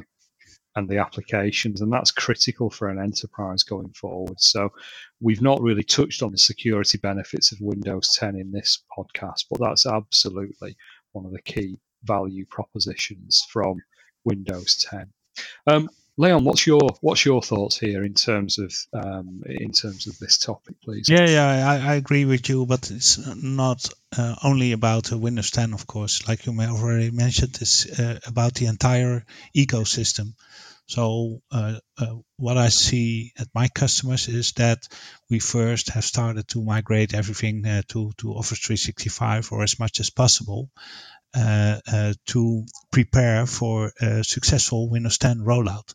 And 0.78 0.88
the 0.88 1.00
applications, 1.00 1.82
and 1.82 1.92
that's 1.92 2.12
critical 2.12 2.70
for 2.70 2.88
an 2.88 3.00
enterprise 3.00 3.64
going 3.64 3.90
forward. 3.94 4.40
So, 4.40 4.72
we've 5.20 5.42
not 5.42 5.62
really 5.62 5.84
touched 5.84 6.22
on 6.22 6.32
the 6.32 6.38
security 6.38 7.00
benefits 7.00 7.52
of 7.52 7.58
Windows 7.60 8.16
10 8.18 8.36
in 8.36 8.52
this 8.52 8.84
podcast, 8.96 9.46
but 9.50 9.60
that's 9.60 9.86
absolutely 9.86 10.78
one 11.14 11.26
of 11.26 11.32
the 11.32 11.42
key 11.42 11.80
value 12.04 12.46
propositions 12.46 13.46
from 13.52 13.82
Windows 14.24 14.86
10. 14.90 15.12
Um, 15.66 15.90
Leon, 16.20 16.44
what's 16.46 16.66
your 16.66 16.82
what's 17.02 17.24
your 17.26 17.44
thoughts 17.44 17.78
here 17.78 18.04
in 18.04 18.16
terms 18.16 18.58
of 18.58 18.74
um, 18.92 19.44
in 19.46 19.72
terms 19.72 20.08
of 20.08 20.18
this 20.18 20.40
topic, 20.40 20.76
please? 20.84 21.08
Yeah, 21.08 21.28
yeah, 21.28 21.70
I, 21.70 21.92
I 21.92 21.96
agree 21.96 22.26
with 22.26 22.50
you, 22.50 22.66
but 22.66 22.90
it's 22.90 23.20
not 23.36 23.88
uh, 24.18 24.36
only 24.44 24.72
about 24.72 25.12
Windows 25.12 25.52
10, 25.52 25.74
of 25.74 25.86
course. 25.86 26.28
Like 26.28 26.48
you 26.48 26.54
may 26.54 26.68
already 26.68 27.12
mentioned, 27.12 27.60
it's 27.62 28.00
uh, 28.00 28.20
about 28.26 28.56
the 28.56 28.66
entire 28.66 29.26
ecosystem. 29.56 30.34
So 30.88 31.42
uh, 31.52 31.80
uh, 31.98 32.16
what 32.38 32.58
I 32.58 32.70
see 32.70 33.34
at 33.38 33.48
my 33.54 33.68
customers 33.68 34.30
is 34.30 34.54
that 34.54 34.88
we 35.30 35.40
first 35.40 35.90
have 35.90 36.06
started 36.06 36.48
to 36.50 36.64
migrate 36.64 37.14
everything 37.14 37.66
uh, 37.66 37.82
to 37.90 38.14
to 38.20 38.34
Office 38.34 38.60
365 38.60 39.52
or 39.52 39.64
as 39.64 39.80
much 39.80 40.00
as 40.00 40.10
possible, 40.10 40.70
uh, 41.36 41.80
uh, 41.92 42.14
to 42.26 42.66
prepare 42.92 43.46
for 43.46 43.92
a 44.02 44.24
successful 44.24 44.90
Windows 44.90 45.18
10 45.18 45.40
rollout. 45.40 45.94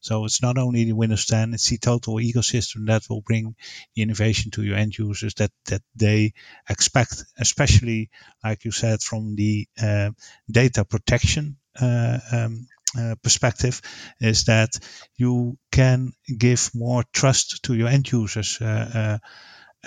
So 0.00 0.26
it's 0.26 0.42
not 0.42 0.58
only 0.58 0.84
the 0.84 0.92
Windows 0.92 1.24
10, 1.26 1.54
it's 1.54 1.68
the 1.68 1.78
total 1.78 2.16
ecosystem 2.16 2.86
that 2.86 3.02
will 3.08 3.22
bring 3.22 3.56
the 3.94 4.02
innovation 4.02 4.50
to 4.52 4.62
your 4.62 4.76
end 4.76 4.96
users 4.96 5.34
that, 5.34 5.50
that 5.66 5.82
they 5.96 6.34
expect, 6.68 7.24
especially, 7.38 8.10
like 8.44 8.64
you 8.64 8.70
said, 8.72 9.00
from 9.00 9.34
the 9.34 9.66
uh, 9.82 10.10
data 10.50 10.84
protection 10.84 11.56
um, 11.80 12.66
uh, 12.98 13.14
perspective, 13.22 13.80
is 14.20 14.44
that 14.44 14.78
you 15.16 15.58
can 15.70 16.12
give 16.38 16.70
more 16.74 17.04
trust 17.12 17.62
to 17.64 17.74
your 17.74 17.88
end 17.88 18.10
users. 18.10 18.60
Uh, 18.60 19.18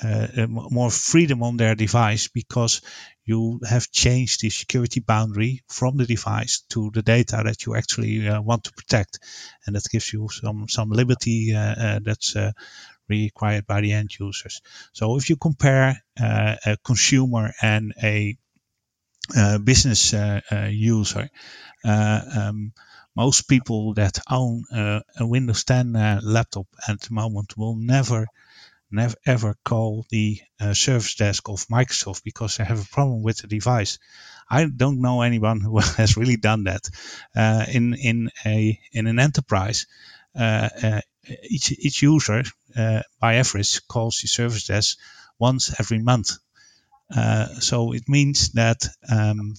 uh, 0.04 0.46
more 0.48 0.92
freedom 0.92 1.42
on 1.42 1.58
their 1.58 1.74
device 1.74 2.28
because 2.28 2.82
you 3.26 3.60
have 3.68 3.92
changed 3.92 4.42
the 4.42 4.50
security 4.50 5.00
boundary 5.00 5.64
from 5.68 5.98
the 5.98 6.06
device 6.06 6.64
to 6.70 6.92
the 6.94 7.02
data 7.02 7.42
that 7.44 7.66
you 7.66 7.76
actually 7.76 8.28
uh, 8.28 8.42
want 8.42 8.64
to 8.64 8.72
protect, 8.74 9.20
and 9.66 9.76
that 9.76 9.84
gives 9.92 10.14
you 10.14 10.28
some 10.30 10.68
some 10.70 10.90
liberty 10.90 11.54
uh, 11.56 11.60
uh 11.60 12.00
that's 12.04 12.36
uh, 12.36 12.52
required 13.10 13.66
by 13.66 13.82
the 13.82 13.92
end 13.92 14.12
users. 14.20 14.62
So 14.94 15.18
if 15.18 15.30
you 15.30 15.36
compare 15.36 16.04
uh, 16.20 16.56
a 16.66 16.78
consumer 16.78 17.54
and 17.62 17.94
a 18.02 18.38
business 19.64 20.14
user, 20.70 21.30
um, 21.84 22.72
most 23.18 23.48
people 23.50 23.96
that 23.96 24.20
own 24.30 24.64
a 24.72 25.26
Windows 25.26 25.64
10 25.64 25.94
laptop 26.24 26.68
at 26.88 27.02
the 27.02 27.14
moment 27.14 27.58
will 27.58 27.76
never 27.76 28.28
never 28.92 29.16
ever 29.26 29.56
call 29.64 30.06
the 30.10 30.40
uh, 30.60 30.74
service 30.74 31.16
desk 31.16 31.50
of 31.50 31.68
Microsoft 31.68 32.24
because 32.24 32.58
they 32.58 32.64
have 32.64 32.82
a 32.82 32.94
problem 32.94 33.22
with 33.22 33.38
the 33.38 33.48
device. 33.48 34.00
I 34.50 34.66
don't 34.66 35.02
know 35.02 35.22
anyone 35.22 35.60
who 35.62 35.80
has 35.98 36.18
really 36.18 36.38
done 36.38 36.66
that. 36.66 36.90
Uh, 37.36 37.66
in 37.68 37.94
in 37.96 38.30
a 38.46 38.80
in 38.92 39.08
an 39.08 39.20
enterprise, 39.20 39.88
uh, 40.36 40.70
uh 40.84 41.02
each 41.44 41.72
each 41.72 42.02
user 42.02 42.44
uh, 42.76 43.02
by 43.20 43.36
average 43.36 43.86
calls 43.88 44.20
the 44.22 44.28
service 44.28 44.68
desk 44.68 44.98
once 45.40 45.80
every 45.80 46.00
month. 46.00 46.38
Uh, 47.14 47.48
so 47.60 47.94
it 47.94 48.08
means 48.08 48.52
that. 48.54 48.88
Um, 49.10 49.56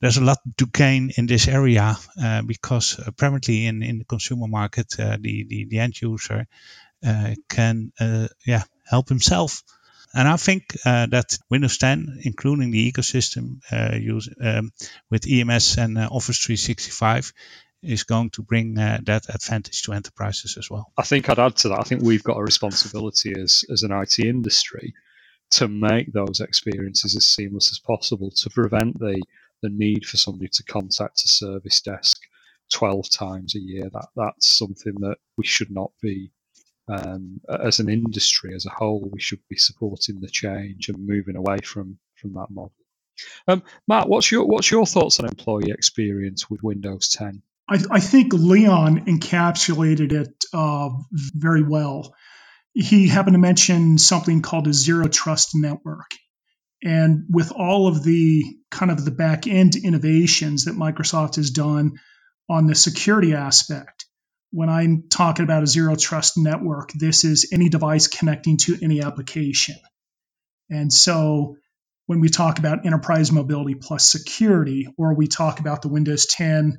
there's 0.00 0.18
a 0.18 0.24
lot 0.24 0.38
to 0.58 0.66
gain 0.66 1.10
in 1.16 1.26
this 1.26 1.48
area 1.48 1.96
because 2.46 3.00
apparently 3.06 3.66
in, 3.66 3.82
in 3.82 3.98
the 3.98 4.04
consumer 4.04 4.46
market, 4.46 4.90
the, 4.90 5.46
the, 5.48 5.66
the 5.68 5.78
end 5.78 6.00
user 6.00 6.46
uh, 7.06 7.34
can 7.48 7.92
uh, 8.00 8.26
yeah 8.46 8.62
help 8.84 9.08
himself. 9.08 9.62
And 10.14 10.26
I 10.26 10.36
think 10.36 10.64
uh, 10.84 11.06
that 11.06 11.38
Windows 11.50 11.78
10, 11.78 12.20
including 12.22 12.70
the 12.70 12.90
ecosystem 12.90 13.58
use 14.00 14.28
um, 14.42 14.70
with 15.10 15.26
EMS 15.30 15.76
and 15.76 15.98
Office 15.98 16.38
365, 16.38 17.32
is 17.82 18.04
going 18.04 18.30
to 18.30 18.42
bring 18.42 18.78
uh, 18.78 18.98
that 19.04 19.28
advantage 19.28 19.82
to 19.82 19.92
enterprises 19.92 20.56
as 20.56 20.70
well. 20.70 20.90
I 20.96 21.02
think 21.02 21.28
I'd 21.28 21.38
add 21.38 21.56
to 21.56 21.68
that. 21.68 21.80
I 21.80 21.82
think 21.82 22.02
we've 22.02 22.24
got 22.24 22.38
a 22.38 22.42
responsibility 22.42 23.34
as, 23.38 23.64
as 23.70 23.82
an 23.82 23.92
IT 23.92 24.18
industry 24.18 24.94
to 25.50 25.68
make 25.68 26.12
those 26.12 26.40
experiences 26.40 27.14
as 27.14 27.26
seamless 27.26 27.70
as 27.70 27.78
possible 27.78 28.30
to 28.30 28.50
prevent 28.50 28.98
the, 28.98 29.22
the 29.62 29.70
need 29.70 30.04
for 30.06 30.16
somebody 30.16 30.48
to 30.48 30.62
contact 30.64 31.24
a 31.24 31.28
service 31.28 31.80
desk 31.80 32.20
12 32.72 33.10
times 33.10 33.54
a 33.54 33.60
year. 33.60 33.88
That 33.92 34.08
That's 34.16 34.56
something 34.56 34.94
that 35.00 35.16
we 35.36 35.44
should 35.44 35.70
not 35.70 35.90
be 36.02 36.32
um, 36.88 37.40
as 37.48 37.80
an 37.80 37.88
industry 37.88 38.54
as 38.54 38.66
a 38.66 38.70
whole, 38.70 39.08
we 39.12 39.20
should 39.20 39.40
be 39.48 39.56
supporting 39.56 40.20
the 40.20 40.28
change 40.28 40.88
and 40.88 41.06
moving 41.06 41.36
away 41.36 41.58
from 41.64 41.98
from 42.14 42.32
that 42.34 42.48
model. 42.50 42.72
Um, 43.48 43.62
Matt, 43.88 44.08
what's 44.08 44.30
your 44.30 44.46
what's 44.46 44.70
your 44.70 44.86
thoughts 44.86 45.18
on 45.18 45.26
employee 45.26 45.70
experience 45.70 46.48
with 46.48 46.62
Windows 46.62 47.08
10? 47.08 47.42
I, 47.68 47.78
I 47.90 48.00
think 48.00 48.32
Leon 48.32 49.06
encapsulated 49.06 50.12
it 50.12 50.44
uh, 50.52 50.90
very 51.12 51.62
well. 51.62 52.14
He 52.74 53.08
happened 53.08 53.34
to 53.34 53.40
mention 53.40 53.98
something 53.98 54.42
called 54.42 54.68
a 54.68 54.72
zero 54.72 55.08
trust 55.08 55.50
network. 55.54 56.10
And 56.82 57.24
with 57.30 57.52
all 57.52 57.88
of 57.88 58.02
the 58.02 58.44
kind 58.70 58.90
of 58.90 59.04
the 59.04 59.10
back 59.10 59.46
end 59.46 59.76
innovations 59.76 60.64
that 60.64 60.74
Microsoft 60.74 61.36
has 61.36 61.50
done 61.50 61.92
on 62.48 62.66
the 62.66 62.74
security 62.74 63.34
aspect, 63.34 64.06
when 64.50 64.68
I'm 64.68 65.04
talking 65.10 65.44
about 65.44 65.62
a 65.62 65.66
zero 65.66 65.96
trust 65.96 66.38
network, 66.38 66.92
this 66.92 67.24
is 67.24 67.50
any 67.52 67.68
device 67.68 68.06
connecting 68.06 68.56
to 68.58 68.78
any 68.82 69.02
application. 69.02 69.76
And 70.70 70.92
so 70.92 71.56
when 72.06 72.20
we 72.20 72.28
talk 72.28 72.58
about 72.58 72.86
enterprise 72.86 73.32
mobility 73.32 73.74
plus 73.74 74.08
security, 74.08 74.86
or 74.96 75.14
we 75.14 75.26
talk 75.26 75.60
about 75.60 75.82
the 75.82 75.88
Windows 75.88 76.26
10 76.26 76.78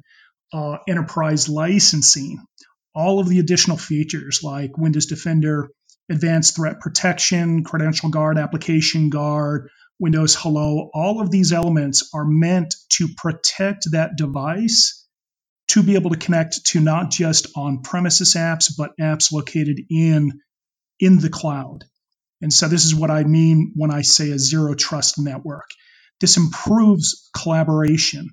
uh, 0.53 0.77
enterprise 0.87 1.49
licensing, 1.49 2.43
all 2.95 3.19
of 3.19 3.27
the 3.27 3.39
additional 3.39 3.77
features 3.77 4.41
like 4.43 4.77
Windows 4.77 5.05
Defender, 5.05 5.69
Advanced 6.09 6.55
Threat 6.55 6.79
Protection, 6.79 7.63
Credential 7.63 8.09
Guard, 8.09 8.37
Application 8.37 9.09
Guard, 9.09 9.69
Windows 9.99 10.35
Hello, 10.35 10.89
all 10.93 11.21
of 11.21 11.31
these 11.31 11.51
elements 11.51 12.09
are 12.13 12.25
meant 12.25 12.75
to 12.89 13.07
protect 13.17 13.91
that 13.91 14.15
device 14.15 15.05
to 15.69 15.83
be 15.83 15.95
able 15.95 16.11
to 16.11 16.17
connect 16.17 16.65
to 16.67 16.79
not 16.79 17.09
just 17.09 17.47
on 17.55 17.81
premises 17.81 18.35
apps, 18.35 18.71
but 18.77 18.91
apps 18.99 19.31
located 19.31 19.79
in, 19.89 20.39
in 20.99 21.17
the 21.17 21.29
cloud. 21.29 21.83
And 22.41 22.53
so 22.53 22.67
this 22.67 22.85
is 22.85 22.95
what 22.95 23.11
I 23.11 23.23
mean 23.23 23.73
when 23.75 23.91
I 23.91 24.01
say 24.03 24.31
a 24.31 24.39
zero 24.39 24.75
trust 24.75 25.19
network. 25.19 25.69
This 26.21 26.37
improves 26.37 27.29
collaboration. 27.35 28.29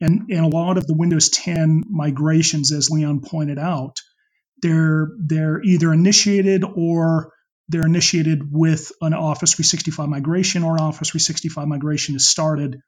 And, 0.00 0.30
and 0.30 0.44
a 0.44 0.56
lot 0.56 0.78
of 0.78 0.86
the 0.86 0.96
Windows 0.96 1.28
10 1.28 1.82
migrations, 1.90 2.72
as 2.72 2.88
Leon 2.88 3.20
pointed 3.20 3.58
out, 3.58 3.96
they're, 4.62 5.08
they're 5.18 5.60
either 5.62 5.92
initiated 5.92 6.64
or 6.64 7.32
they're 7.70 7.86
initiated 7.86 8.42
with 8.50 8.90
an 9.00 9.14
Office 9.14 9.54
365 9.54 10.08
migration 10.08 10.64
or 10.64 10.80
Office 10.80 11.10
365 11.10 11.68
migration 11.68 12.16
is 12.16 12.26
started 12.26 12.80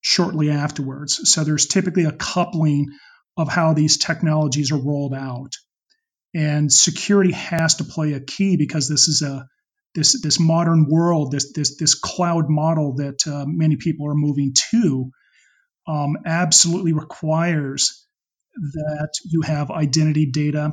shortly 0.00 0.50
afterwards. 0.50 1.30
So 1.30 1.44
there's 1.44 1.66
typically 1.66 2.04
a 2.04 2.12
coupling 2.12 2.86
of 3.36 3.48
how 3.48 3.74
these 3.74 3.98
technologies 3.98 4.72
are 4.72 4.80
rolled 4.80 5.14
out. 5.14 5.52
And 6.34 6.72
security 6.72 7.32
has 7.32 7.76
to 7.76 7.84
play 7.84 8.14
a 8.14 8.20
key 8.20 8.56
because 8.56 8.88
this 8.88 9.08
is 9.08 9.20
a 9.22 9.46
this 9.94 10.20
this 10.22 10.40
modern 10.40 10.86
world, 10.88 11.30
this 11.30 11.52
this 11.52 11.76
this 11.76 11.94
cloud 11.94 12.46
model 12.48 12.96
that 12.96 13.26
uh, 13.26 13.44
many 13.46 13.76
people 13.76 14.08
are 14.08 14.14
moving 14.14 14.54
to, 14.70 15.10
um, 15.86 16.16
absolutely 16.24 16.92
requires 16.92 18.06
that 18.56 19.10
you 19.24 19.42
have 19.42 19.70
identity 19.70 20.30
data 20.30 20.72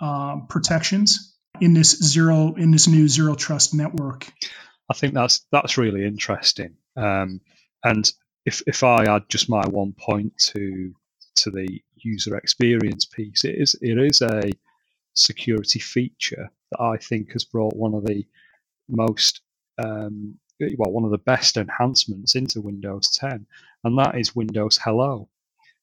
uh, 0.00 0.36
protections 0.48 1.29
in 1.60 1.74
this 1.74 1.90
zero 2.02 2.54
in 2.54 2.70
this 2.70 2.88
new 2.88 3.08
zero 3.08 3.34
trust 3.34 3.74
network. 3.74 4.32
I 4.90 4.94
think 4.94 5.14
that's 5.14 5.46
that's 5.52 5.78
really 5.78 6.04
interesting. 6.04 6.76
Um, 6.96 7.40
and 7.84 8.10
if 8.44 8.62
if 8.66 8.82
I 8.82 9.04
add 9.04 9.28
just 9.28 9.48
my 9.48 9.62
one 9.68 9.92
point 9.92 10.36
to 10.52 10.94
to 11.36 11.50
the 11.50 11.80
user 11.96 12.36
experience 12.36 13.04
piece. 13.04 13.44
It 13.44 13.56
is 13.58 13.76
it 13.80 13.98
is 13.98 14.22
a 14.22 14.50
security 15.14 15.78
feature 15.78 16.50
that 16.70 16.80
I 16.80 16.96
think 16.96 17.32
has 17.32 17.44
brought 17.44 17.76
one 17.76 17.94
of 17.94 18.04
the 18.04 18.24
most 18.88 19.40
um, 19.82 20.38
well 20.78 20.92
one 20.92 21.04
of 21.04 21.10
the 21.10 21.18
best 21.18 21.56
enhancements 21.56 22.34
into 22.34 22.60
Windows 22.60 23.16
10, 23.18 23.46
and 23.84 23.98
that 23.98 24.18
is 24.18 24.36
Windows 24.36 24.78
Hello. 24.82 25.28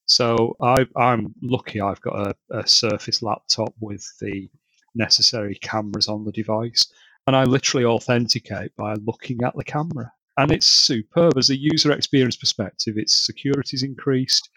So 0.06 0.56
I, 0.60 0.86
am 0.96 1.34
lucky 1.42 1.82
I've 1.82 2.00
got 2.00 2.28
a, 2.28 2.34
a 2.60 2.66
Surface 2.66 3.22
laptop 3.22 3.74
with 3.78 4.10
the 4.20 4.48
necessary 4.94 5.54
cameras 5.56 6.08
on 6.08 6.24
the 6.24 6.32
device, 6.32 6.86
and 7.26 7.36
I 7.36 7.44
literally 7.44 7.84
authenticate 7.84 8.74
by 8.76 8.94
looking 8.94 9.42
at 9.44 9.56
the 9.56 9.64
camera. 9.64 10.12
And 10.36 10.52
it's 10.52 10.66
superb 10.66 11.36
as 11.36 11.50
a 11.50 11.56
user 11.58 11.90
experience 11.92 12.36
perspective. 12.36 12.96
Its 12.96 13.26
security's 13.26 13.82
increased. 13.82 14.48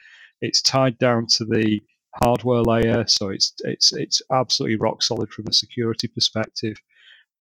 It's 0.42 0.62
tied 0.62 0.98
down 1.00 1.26
to 1.38 1.46
the 1.46 1.82
hardware 2.24 2.62
layer, 2.62 3.06
so 3.08 3.30
it's 3.30 3.54
it's 3.62 3.94
it's 3.94 4.22
absolutely 4.32 4.78
rock 4.78 5.02
solid 5.02 5.32
from 5.32 5.48
a 5.48 5.54
security 5.54 6.08
perspective, 6.08 6.78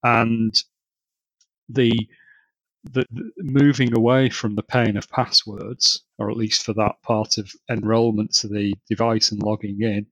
and 0.03 0.55
the 1.69 1.93
the, 2.85 3.05
the, 3.11 3.31
moving 3.39 3.95
away 3.95 4.31
from 4.31 4.55
the 4.55 4.63
pain 4.63 4.97
of 4.97 5.09
passwords, 5.11 6.03
or 6.19 6.31
at 6.31 6.37
least 6.37 6.63
for 6.65 6.73
that 6.75 7.03
part 7.03 7.37
of 7.37 7.53
enrollment 7.71 8.33
to 8.37 8.49
the 8.49 8.75
device 8.89 9.33
and 9.33 9.43
logging 9.43 9.83
in, 9.83 10.07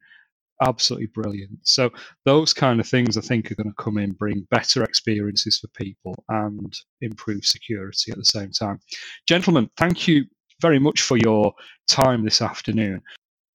absolutely 0.63 1.07
brilliant. 1.07 1.59
So 1.63 1.91
those 2.25 2.53
kind 2.53 2.81
of 2.81 2.87
things 2.87 3.17
I 3.17 3.21
think 3.21 3.51
are 3.51 3.55
going 3.55 3.71
to 3.71 3.83
come 3.83 3.99
in, 3.99 4.13
bring 4.13 4.47
better 4.51 4.83
experiences 4.83 5.59
for 5.59 5.69
people 5.69 6.15
and 6.29 6.73
improve 7.01 7.45
security 7.45 8.13
at 8.13 8.19
the 8.19 8.25
same 8.25 8.51
time. 8.51 8.81
Gentlemen, 9.27 9.71
thank 9.77 10.09
you 10.09 10.25
very 10.61 10.79
much 10.79 11.03
for 11.03 11.17
your 11.17 11.53
time 11.87 12.25
this 12.25 12.43
afternoon. 12.43 13.03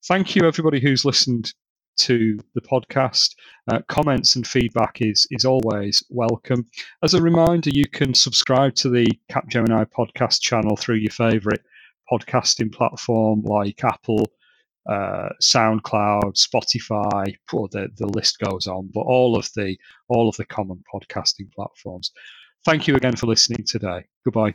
Thank 0.08 0.36
you, 0.36 0.46
everybody 0.46 0.80
who's 0.80 1.06
listened 1.06 1.54
to 1.96 2.40
the 2.56 2.62
podcast. 2.62 3.36
Uh, 3.72 3.80
comments 3.88 4.36
and 4.36 4.48
feedback 4.48 5.02
is 5.02 5.28
is 5.32 5.46
always 5.46 6.04
welcome. 6.10 6.66
As 7.04 7.14
a 7.14 7.22
reminder, 7.22 7.70
you 7.70 7.88
can 7.88 8.14
subscribe 8.14 8.76
to 8.76 8.90
the 8.90 9.08
Capgemini 9.32 9.86
podcast 9.86 10.42
channel 10.42 10.76
through 10.76 10.96
your 10.96 11.12
favourite 11.12 11.62
podcasting 12.12 12.72
platform 12.74 13.44
like 13.44 13.84
Apple, 13.84 14.28
uh, 14.90 15.30
SoundCloud, 15.42 16.36
Spotify. 16.36 17.36
Or 17.52 17.68
the 17.72 17.90
the 17.98 18.08
list 18.08 18.40
goes 18.40 18.68
on, 18.68 18.90
but 18.94 19.02
all 19.02 19.38
of 19.38 19.50
the 19.56 19.78
all 20.08 20.30
of 20.30 20.36
the 20.38 20.46
common 20.46 20.84
podcasting 20.94 21.52
platforms. 21.54 22.12
Thank 22.66 22.88
you 22.88 22.96
again 22.96 23.16
for 23.16 23.28
listening 23.28 23.66
today. 23.68 24.06
Goodbye. 24.24 24.54